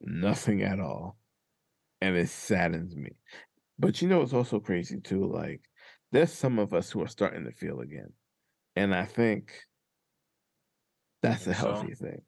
[0.00, 1.16] Nothing at all.
[2.00, 3.12] And it saddens me.
[3.78, 5.26] But you know it's also crazy too?
[5.26, 5.60] Like,
[6.12, 8.12] there's some of us who are starting to feel again.
[8.74, 9.52] And I think
[11.22, 11.72] that's a Think so?
[11.72, 12.22] healthy thing.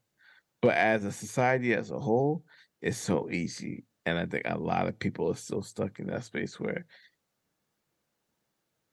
[0.61, 2.43] But as a society as a whole,
[2.81, 3.85] it's so easy.
[4.05, 6.85] And I think a lot of people are still stuck in that space where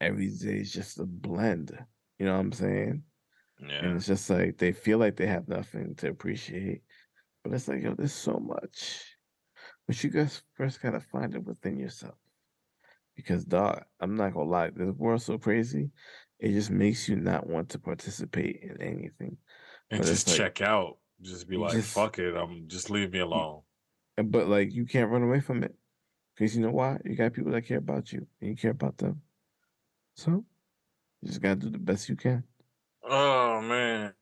[0.00, 1.76] every day is just a blend.
[2.18, 3.02] You know what I'm saying?
[3.58, 3.96] And Yeah.
[3.96, 6.82] it's just like they feel like they have nothing to appreciate.
[7.42, 9.16] But it's like, yo, there's so much.
[9.86, 12.18] But you guys first gotta find it within yourself.
[13.16, 15.90] Because dog, I'm not gonna lie, this world's so crazy,
[16.38, 19.38] it just makes you not want to participate in anything.
[19.90, 20.98] And But just like- check out.
[21.22, 22.36] Just be like, just- fuck it.
[22.36, 23.62] I'm just leave me alone.
[24.22, 25.74] But like you can't run away from it.
[26.34, 26.98] Because you know why?
[27.04, 29.22] You got people that care about you and you care about them.
[30.16, 30.44] So
[31.22, 32.44] you just gotta do the best you can.
[33.02, 34.12] Oh man.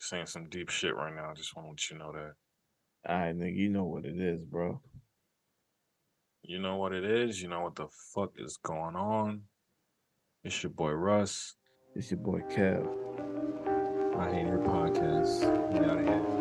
[0.00, 1.30] Saying some deep shit right now.
[1.30, 2.34] I just want to let you know that.
[3.08, 4.80] All right, nigga, you know what it is, bro.
[6.48, 7.42] You know what it is.
[7.42, 9.42] You know what the fuck is going on.
[10.44, 11.56] It's your boy Russ.
[11.96, 12.86] It's your boy Kev.
[14.16, 16.35] I hate your podcast.